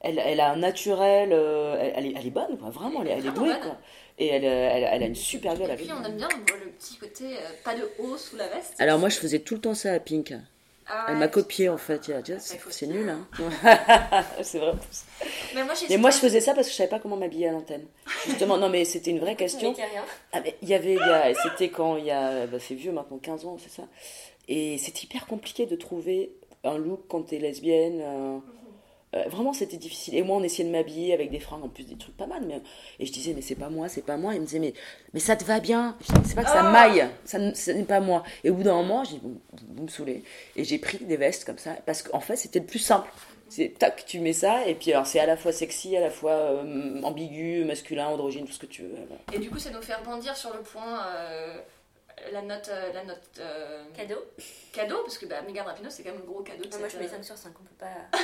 [0.00, 2.70] elle, elle a un naturel, euh, elle, elle est, elle est bonne, quoi.
[2.70, 3.60] vraiment, elle, est- elle est Vraiment douée.
[3.60, 3.76] Quoi.
[4.18, 5.70] Et elle, euh, elle, elle a une super gueule.
[5.70, 8.36] Et puis on aime bien on voit le petit côté euh, pas de haut sous
[8.36, 8.74] la veste.
[8.78, 10.34] Alors moi je faisais tout le temps ça à Pink.
[10.88, 12.10] Ah Elle m'a copié en fait.
[12.70, 13.08] C'est nul.
[13.08, 13.26] Hein.
[14.42, 14.72] c'est vrai.
[15.54, 17.48] Mais moi, j'ai Mais moi je faisais ça parce que je savais pas comment m'habiller
[17.48, 17.84] à l'antenne.
[18.26, 19.74] Justement, non mais c'était une vraie question.
[20.32, 20.98] Ah, mais il y avait,
[21.42, 23.84] c'était quand il y a, bah, c'est vieux maintenant, 15 ans, c'est ça.
[24.48, 26.32] Et c'est hyper compliqué de trouver
[26.64, 28.00] un look quand t'es lesbienne.
[28.02, 28.38] euh,
[29.14, 30.14] Euh, vraiment, c'était difficile.
[30.14, 32.42] Et moi, on essayait de m'habiller avec des fringues, en plus des trucs pas mal.
[32.46, 32.60] Mais...
[32.98, 34.34] Et je disais, mais c'est pas moi, c'est pas moi.
[34.34, 34.72] Il me disait, mais,
[35.12, 35.96] mais ça te va bien?
[36.00, 38.22] Je disais, c'est pas que ça maille, ça, n'est pas moi.
[38.42, 39.38] Et au bout d'un moment, j'ai dit, bon,
[39.76, 40.24] vous me saoulez.
[40.56, 43.10] Et j'ai pris des vestes comme ça, parce qu'en fait, c'était le plus simple.
[43.50, 46.08] C'est tac, tu mets ça, et puis alors c'est à la fois sexy, à la
[46.08, 48.94] fois euh, ambigu, masculin, androgyne, tout ce que tu veux.
[49.06, 49.20] voilà.
[49.34, 51.60] Et du coup, ça nous fait rebondir sur le point, euh,
[52.30, 54.18] la note, euh, la note euh, Cadeau
[54.72, 56.88] cadeau, parce que bah, Megan Rapinoe, c'est quand même le gros cadeau de Non, Moi
[56.88, 58.18] je mets euh, 5 sur 5, on peut pas.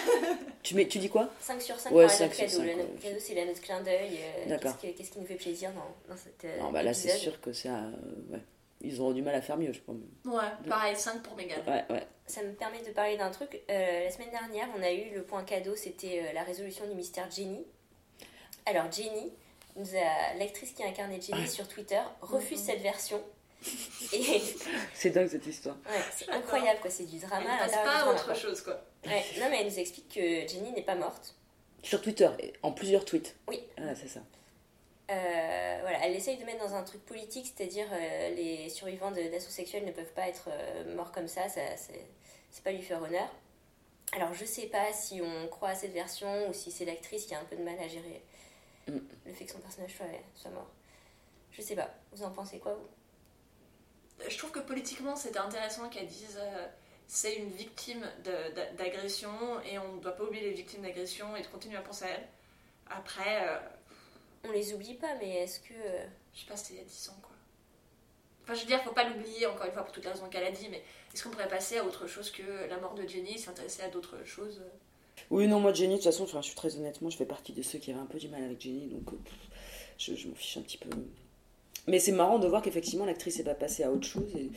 [0.62, 1.28] Tu, mets, tu dis quoi?
[1.40, 2.50] 5 sur 5 Ouais, pour la 5 note cadeau.
[2.50, 2.76] 5, La ouais.
[2.76, 4.18] note cadeau, c'est la note clin d'œil.
[4.20, 4.78] euh, D'accord.
[4.80, 6.44] Qu'est-ce que- qu'est-ce qui nous fait plaisir dans, dans cette.
[6.44, 7.68] euh, Non, bah là, c'est sûr que ça.
[7.76, 7.90] euh,
[8.32, 8.40] ouais.
[8.80, 9.96] Ils auront du mal à faire mieux, je pense.
[10.24, 11.60] Ouais, pareil, 5 pour Megan.
[11.66, 12.06] Ouais, ouais.
[12.26, 13.60] Ça me permet de parler d'un truc.
[13.70, 16.94] Euh, la semaine dernière, on a eu le point cadeau, c'était euh, la résolution du
[16.94, 17.66] mystère Jenny.
[18.66, 19.32] Alors, Jenny,
[19.76, 23.20] nous a- l'actrice qui a incarné Jenny sur Twitter, refuse cette version.
[24.12, 24.42] Et
[24.94, 25.76] C'est dingue cette histoire.
[25.88, 26.90] ouais, c'est incroyable, quoi.
[26.90, 27.44] C'est du drama.
[27.64, 28.34] Elle passe pas à autre quoi.
[28.34, 28.80] chose, quoi.
[29.06, 31.34] Ouais, Non, mais elle nous explique que Jenny n'est pas morte.
[31.82, 32.28] Sur Twitter,
[32.62, 33.36] en plusieurs tweets.
[33.48, 33.62] Oui.
[33.76, 34.20] Ah, c'est ça.
[35.10, 39.30] Euh, voilà, elle essaye de mettre dans un truc politique, c'est-à-dire euh, les survivants de-
[39.30, 42.04] d'assauts sexuels ne peuvent pas être euh, morts comme ça, ça c'est
[42.50, 43.26] c'est pas lui faire honneur.
[44.12, 47.34] Alors je sais pas si on croit à cette version ou si c'est l'actrice qui
[47.34, 48.22] a un peu de mal à gérer
[48.86, 48.98] Mm.
[49.26, 50.68] le fait que son personnage soit, soit mort.
[51.52, 52.86] Je sais pas, vous en pensez quoi vous?
[54.28, 56.66] Je trouve que politiquement, c'était intéressant qu'elle dise euh,
[57.06, 58.04] c'est une victime
[58.76, 62.04] d'agression et on ne doit pas oublier les victimes d'agression et de continuer à penser
[62.06, 62.28] à elles.
[62.90, 63.58] Après, euh,
[64.44, 65.74] On les oublie pas, mais est-ce que.
[65.74, 67.32] euh, je sais pas, c'était il y a 10 ans, quoi.
[68.44, 70.44] Enfin, je veux dire, faut pas l'oublier, encore une fois, pour toutes les raisons qu'elle
[70.44, 70.82] a dit, mais
[71.14, 74.24] est-ce qu'on pourrait passer à autre chose que la mort de Jenny, s'intéresser à d'autres
[74.24, 74.68] choses euh?
[75.30, 77.62] Oui, non, moi, Jenny, de toute façon, je suis très honnêtement, je fais partie de
[77.62, 79.16] ceux qui avaient un peu du mal avec Jenny, donc euh,
[79.98, 80.90] je m'en fiche un petit peu.
[81.88, 84.50] Mais c'est marrant de voir qu'effectivement, l'actrice n'est pas passée à autre chose, et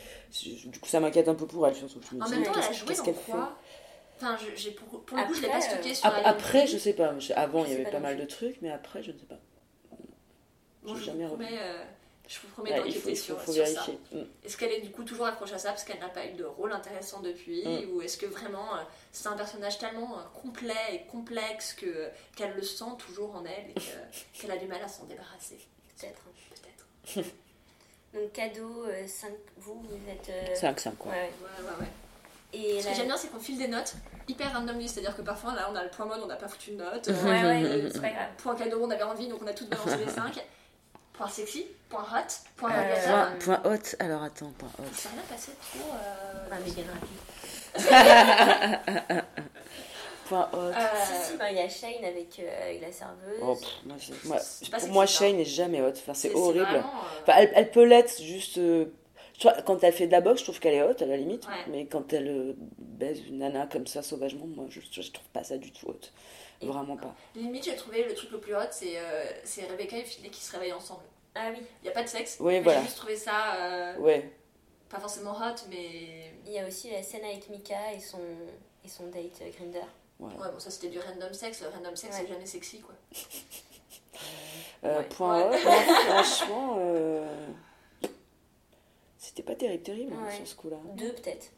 [0.68, 2.00] du coup, ça m'inquiète un peu pour elle, surtout.
[2.12, 3.58] Je me En même temps, elle a joué dans qu'elle fait quoi?
[4.18, 6.22] Enfin, je- j'ai pour, pour le coup, je l'ai Après, pas stocké euh, sur Ap-.
[6.26, 7.14] Après, je sais pas.
[7.36, 9.40] Avant, Je il y avait pas mal de trucs, mais après, je ne sais pas.
[10.84, 11.46] Bon, je, jamais vous revu.
[11.46, 11.84] promets, euh,
[12.28, 13.72] je vous promets Ouais, d'enquêter faut, il faut- sur, faut sur ça.
[13.72, 14.00] vérifier.
[14.14, 14.20] Mm.
[14.46, 15.70] Est-ce qu'elle est du coup toujours accrochée à ça?
[15.70, 17.94] Parce qu'elle n'a pas eu de rôle intéressant depuis Mm.
[17.96, 22.54] Ou est-ce que vraiment euh, c'est un personnage tellement euh, complet et complexe que, qu'elle
[22.56, 25.58] le sent toujours en elle et que- qu'elle a du mal à s'en débarrasser
[25.98, 26.22] Peut-être.
[28.14, 30.30] Donc cadeau, 5, vous, vous êtes.
[30.30, 31.12] euh, 5-5, quoi.
[31.12, 31.32] ouais, ouais.
[31.64, 31.88] Ouais, ouais.
[32.54, 33.96] Et Ce la- que j'aime bien, c'est qu'on file des notes
[34.28, 36.72] hyper randomly, c'est-à-dire que parfois là on a le point mode, on n'a pas foutu
[36.72, 37.08] de note.
[37.08, 38.28] Ouais, ouais, c'est pas grave.
[38.38, 40.44] Point cadeau, on avait envie, donc on a toutes balancé les 5.
[41.14, 43.06] Point sexy, point hot, point Euh.
[43.06, 44.84] Point, point hot, alors attends, point hot.
[44.96, 45.92] Ça n'a pas passé trop.
[45.94, 47.20] euh, Ah, mais bien rapide.
[50.32, 50.58] Point hot.
[50.58, 50.72] euh,
[51.06, 53.40] Si, si, ben, il y a Shane avec, euh, avec la serveuse.
[53.42, 55.20] Oh, pff, moi, c'est- moi- c'est pas pour sexy, moi, ça.
[55.26, 55.90] Shane n'est jamais hot.
[55.90, 56.64] Enfin, c'est c'est horrible.
[56.66, 58.58] vraiment, euh, Enfin, elle, elle peut l'être juste.
[58.58, 58.86] euh,
[59.34, 61.18] tu vois, quand elle fait de la boxe, je trouve qu'elle est haute à la
[61.18, 61.46] limite.
[61.48, 61.54] Ouais.
[61.68, 65.44] Mais quand elle euh, baise une nana comme ça sauvagement, moi je, je trouve pas
[65.44, 66.14] ça du tout haute.
[66.62, 67.14] Et- Vraiment pas.
[67.36, 70.42] Limite, j'ai trouvé le truc le plus hot, c'est euh, c'est Rebecca et Philly qui
[70.42, 71.02] se réveillent ensemble.
[71.36, 72.80] Ah oui, Il n'y a pas de sexe, Oui, mais voilà.
[72.80, 74.32] j'ai juste trouvé ça euh, Ouais.
[74.90, 76.32] pas forcément hot, mais.
[76.46, 78.20] il y a aussi la scène avec Mika et son,
[78.86, 79.86] et son date euh, Grinder.
[80.22, 81.62] Ouais, bon, ça c'était du random sex.
[81.62, 82.22] Le random sex, Ouais.
[82.22, 82.96] c'est jamais sexy, quoi.
[84.84, 85.06] Euh, Ouais.
[85.10, 85.64] Point Ouais.
[85.64, 85.74] moi,
[86.24, 87.26] franchement, euh,
[89.18, 90.78] c'était pas terrible, terrible hein, sur ce coup-là.
[90.96, 91.52] Deux peut-être.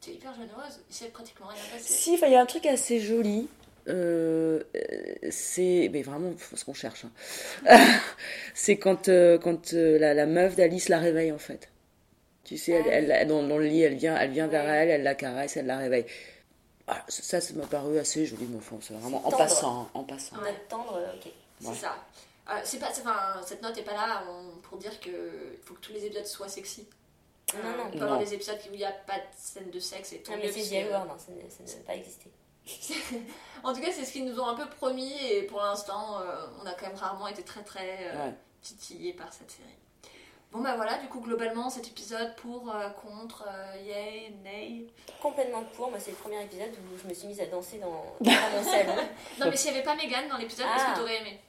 [0.00, 1.92] T'es hyper généreuse, il s'est pratiquement rien passé.
[1.92, 3.48] Si, il y a un truc assez joli.
[3.88, 4.62] euh,
[5.30, 7.04] c'est mais vraiment ce qu'on cherche
[7.66, 7.78] hein.
[8.54, 9.10] c'est quand
[9.42, 11.68] quand la, la meuf d'Alice la réveille en fait
[12.44, 14.88] tu sais elle, Ah elle- dans, dans le lit elle vient elle vient vers elle
[14.88, 16.06] elle la caresse elle la réveille
[16.86, 19.36] Ah, ça ça m'a paru assez joli mais enfin c'est vraiment en Tendre.
[19.38, 20.52] passant hein, en passant Ouais.
[20.52, 21.32] Note tendre, euh, ok.
[21.60, 21.74] C'est Ouais.
[21.74, 21.96] ça.
[22.50, 25.72] Euh, c'est pas, c'est- enfin, cette note est pas là on- pour dire que faut
[25.74, 26.86] que tous les épisodes soient sexy.
[27.54, 27.84] Non, Euh, non.
[27.86, 28.24] On peut avoir Non.
[28.24, 30.52] des épisodes où il n'y a pas de scène de sexe et tant Non, mais
[30.52, 32.30] c'est hein, ça ne- ça ne va pas exister.
[33.62, 36.46] En tout cas, c'est ce qu'ils nous ont un peu promis et pour l'instant, euh,
[36.62, 38.34] on a quand même rarement été très très euh, Ouais.
[38.62, 39.68] titillés par cette série.
[40.54, 44.86] Bon bah voilà, du coup globalement cet épisode pour, euh, contre, euh, yay, nay.
[45.20, 47.88] Complètement pour, moi c'est le premier épisode où je me suis mise à danser dans,
[48.20, 48.94] dans mon salon.
[49.40, 50.92] Non mais s'il n'y avait pas Megan dans l'épisode, est-ce Ah.
[50.94, 51.40] que t'aurais aimé?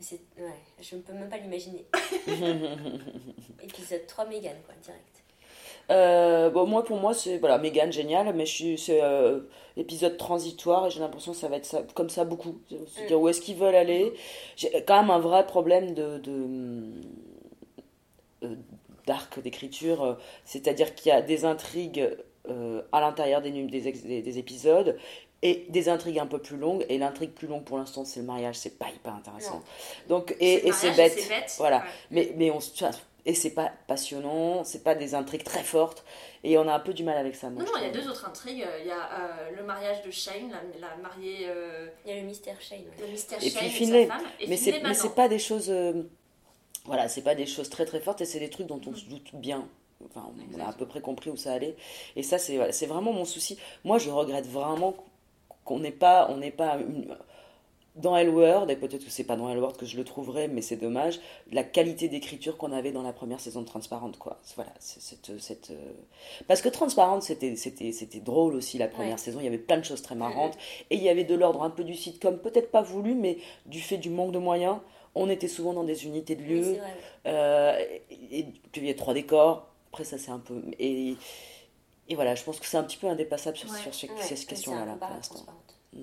[0.00, 0.50] C'est- Ouais,
[0.82, 1.86] je ne peux même pas l'imaginer.
[3.62, 5.22] Épisode 3 Megan, quoi, direct.
[5.90, 9.40] Euh, bon, moi, pour moi, c'est voilà, Mégane, génial, mais je suis, c'est euh,
[9.76, 12.58] épisode transitoire et j'ai l'impression que ça va être ça, comme ça beaucoup.
[12.94, 14.12] C'est-à-dire où est-ce qu'ils veulent aller.
[14.56, 16.90] J'ai quand même un vrai problème de, de
[19.06, 20.14] d'arc d'écriture, euh,
[20.44, 22.16] c'est-à-dire qu'il y a des intrigues
[22.48, 24.98] euh, à l'intérieur des, des, ex- des, des épisodes
[25.42, 26.86] et des intrigues un peu plus longues.
[26.88, 29.62] Et l'intrigue plus longue pour l'instant, c'est le mariage, c'est pas hyper intéressant.
[30.08, 31.12] Donc, C'est et, c'est bête.
[31.18, 31.54] c'est bête.
[31.58, 31.78] Voilà.
[31.78, 31.84] Ouais.
[32.10, 32.58] Mais, mais on,
[33.26, 36.04] et c'est pas passionnant, c'est pas des intrigues très fortes,
[36.42, 37.48] et on a un peu du mal avec ça.
[37.48, 38.66] moi, Non, non, il y a deux autres intrigues.
[38.80, 42.20] Il y a euh, le mariage de Shane, la, la mariée, euh, Il y a
[42.20, 42.80] le mystère Shane.
[42.80, 43.06] ouais.
[43.06, 44.06] le mystère Et Shane puis et Finlay.
[44.06, 44.26] sa femme.
[44.40, 46.02] Et mais Finlay c'est mais c'est pas des choses euh,
[46.84, 49.04] voilà c'est pas des choses très très fortes et c'est des trucs dont on se
[49.06, 49.66] doute bien.
[50.04, 51.76] Enfin on a à peu près compris où ça allait.
[52.16, 53.56] Et ça c'est voilà, vraiment mon souci.
[53.84, 54.94] Moi je regrette vraiment
[55.64, 57.16] qu'on n'ait pas on n'est pas une-
[57.96, 60.74] dans Elworld et peut-être que c'est pas dans Elworld que je le trouverai mais c'est
[60.76, 61.20] dommage
[61.52, 64.40] la qualité d'écriture qu'on avait dans la première saison de Transparente quoi.
[64.56, 65.92] Voilà cette, cette euh,
[66.48, 67.54] parce que Transparente c'était
[68.20, 69.16] drôle aussi la première Ouais.
[69.18, 69.38] saison.
[69.38, 70.58] Il y avait plein de choses très marrantes.
[70.90, 73.80] Et il y avait de l'ordre un peu du sitcom peut-être pas voulu mais du
[73.80, 74.78] fait du manque de moyens
[75.14, 76.76] on était souvent dans des unités de lieu
[77.26, 77.78] euh,
[78.10, 78.42] et, et
[78.72, 81.16] puis il y a trois décors après ça c'est un peu et
[82.08, 83.78] et voilà je pense que c'est un petit peu indépassable sur, Ouais.
[83.78, 85.44] sur ces, Ouais, ces c'est questions là, là pour l'instant
[85.92, 86.02] Mm.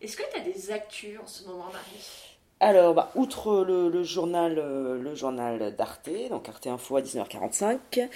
[0.00, 2.31] Est-ce que tu as des actus en ce moment, Marie?
[2.64, 8.08] Alors, bah, outre le, le journal, euh, le journal d'Arte, donc Arte Info à 19h45,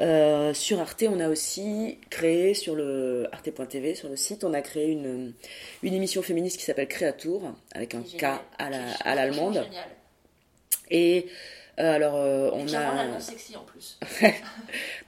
[0.00, 4.62] euh, sur Arte, on a aussi créé sur le arte.tv, sur le site, on a
[4.62, 5.34] créé une,
[5.82, 7.42] une émission féministe qui s'appelle Créatour,
[7.74, 8.24] avec un K
[8.58, 9.54] à la- l'allemande.
[9.64, 9.84] Génial.
[10.90, 11.26] Et
[11.78, 13.06] euh, alors, euh, on la a.
[13.08, 13.98] voix sexy en plus.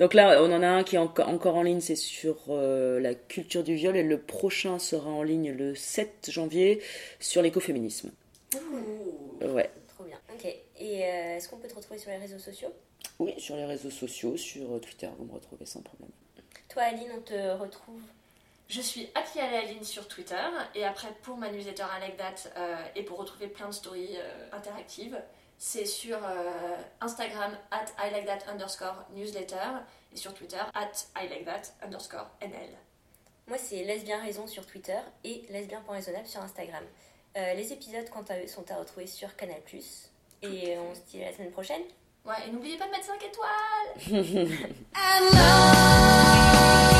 [0.00, 3.14] Donc là, on en a un qui est enco- encore en ligne, c'est sur la
[3.14, 6.82] culture du viol, et le prochain sera en ligne le 7 janvier
[7.20, 8.10] sur l'écoféminisme.
[8.54, 9.44] Ouh.
[9.46, 9.70] Ouais.
[9.88, 10.18] Trop bien.
[10.32, 10.44] Ok.
[10.44, 12.72] Et euh, est-ce qu'on peut te retrouver sur les réseaux sociaux?
[13.18, 16.10] Oui, sur les réseaux sociaux, sur euh, Twitter, vous me retrouvez sans problème.
[16.68, 18.00] Toi, Aline, on te retrouve?
[18.68, 20.34] Je suis Aline sur Twitter
[20.74, 24.16] et après pour ma newsletter I Like That euh, et pour retrouver plein de stories
[24.16, 25.20] euh, interactives,
[25.58, 31.28] c'est sur euh, Instagram at I Like That underscore newsletter et sur Twitter at I
[31.28, 32.70] Like That underscore NL.
[33.46, 36.84] Moi, c'est Lesbien Raison sur Twitter et lesbien.raisonnable sur Instagram.
[37.36, 39.56] Euh, les épisodes, quant à eux, sont à retrouver sur Canal+.
[40.42, 41.82] Et on se dit à la semaine prochaine.
[42.24, 43.48] Ouais, et n'oubliez pas de mettre 5 étoiles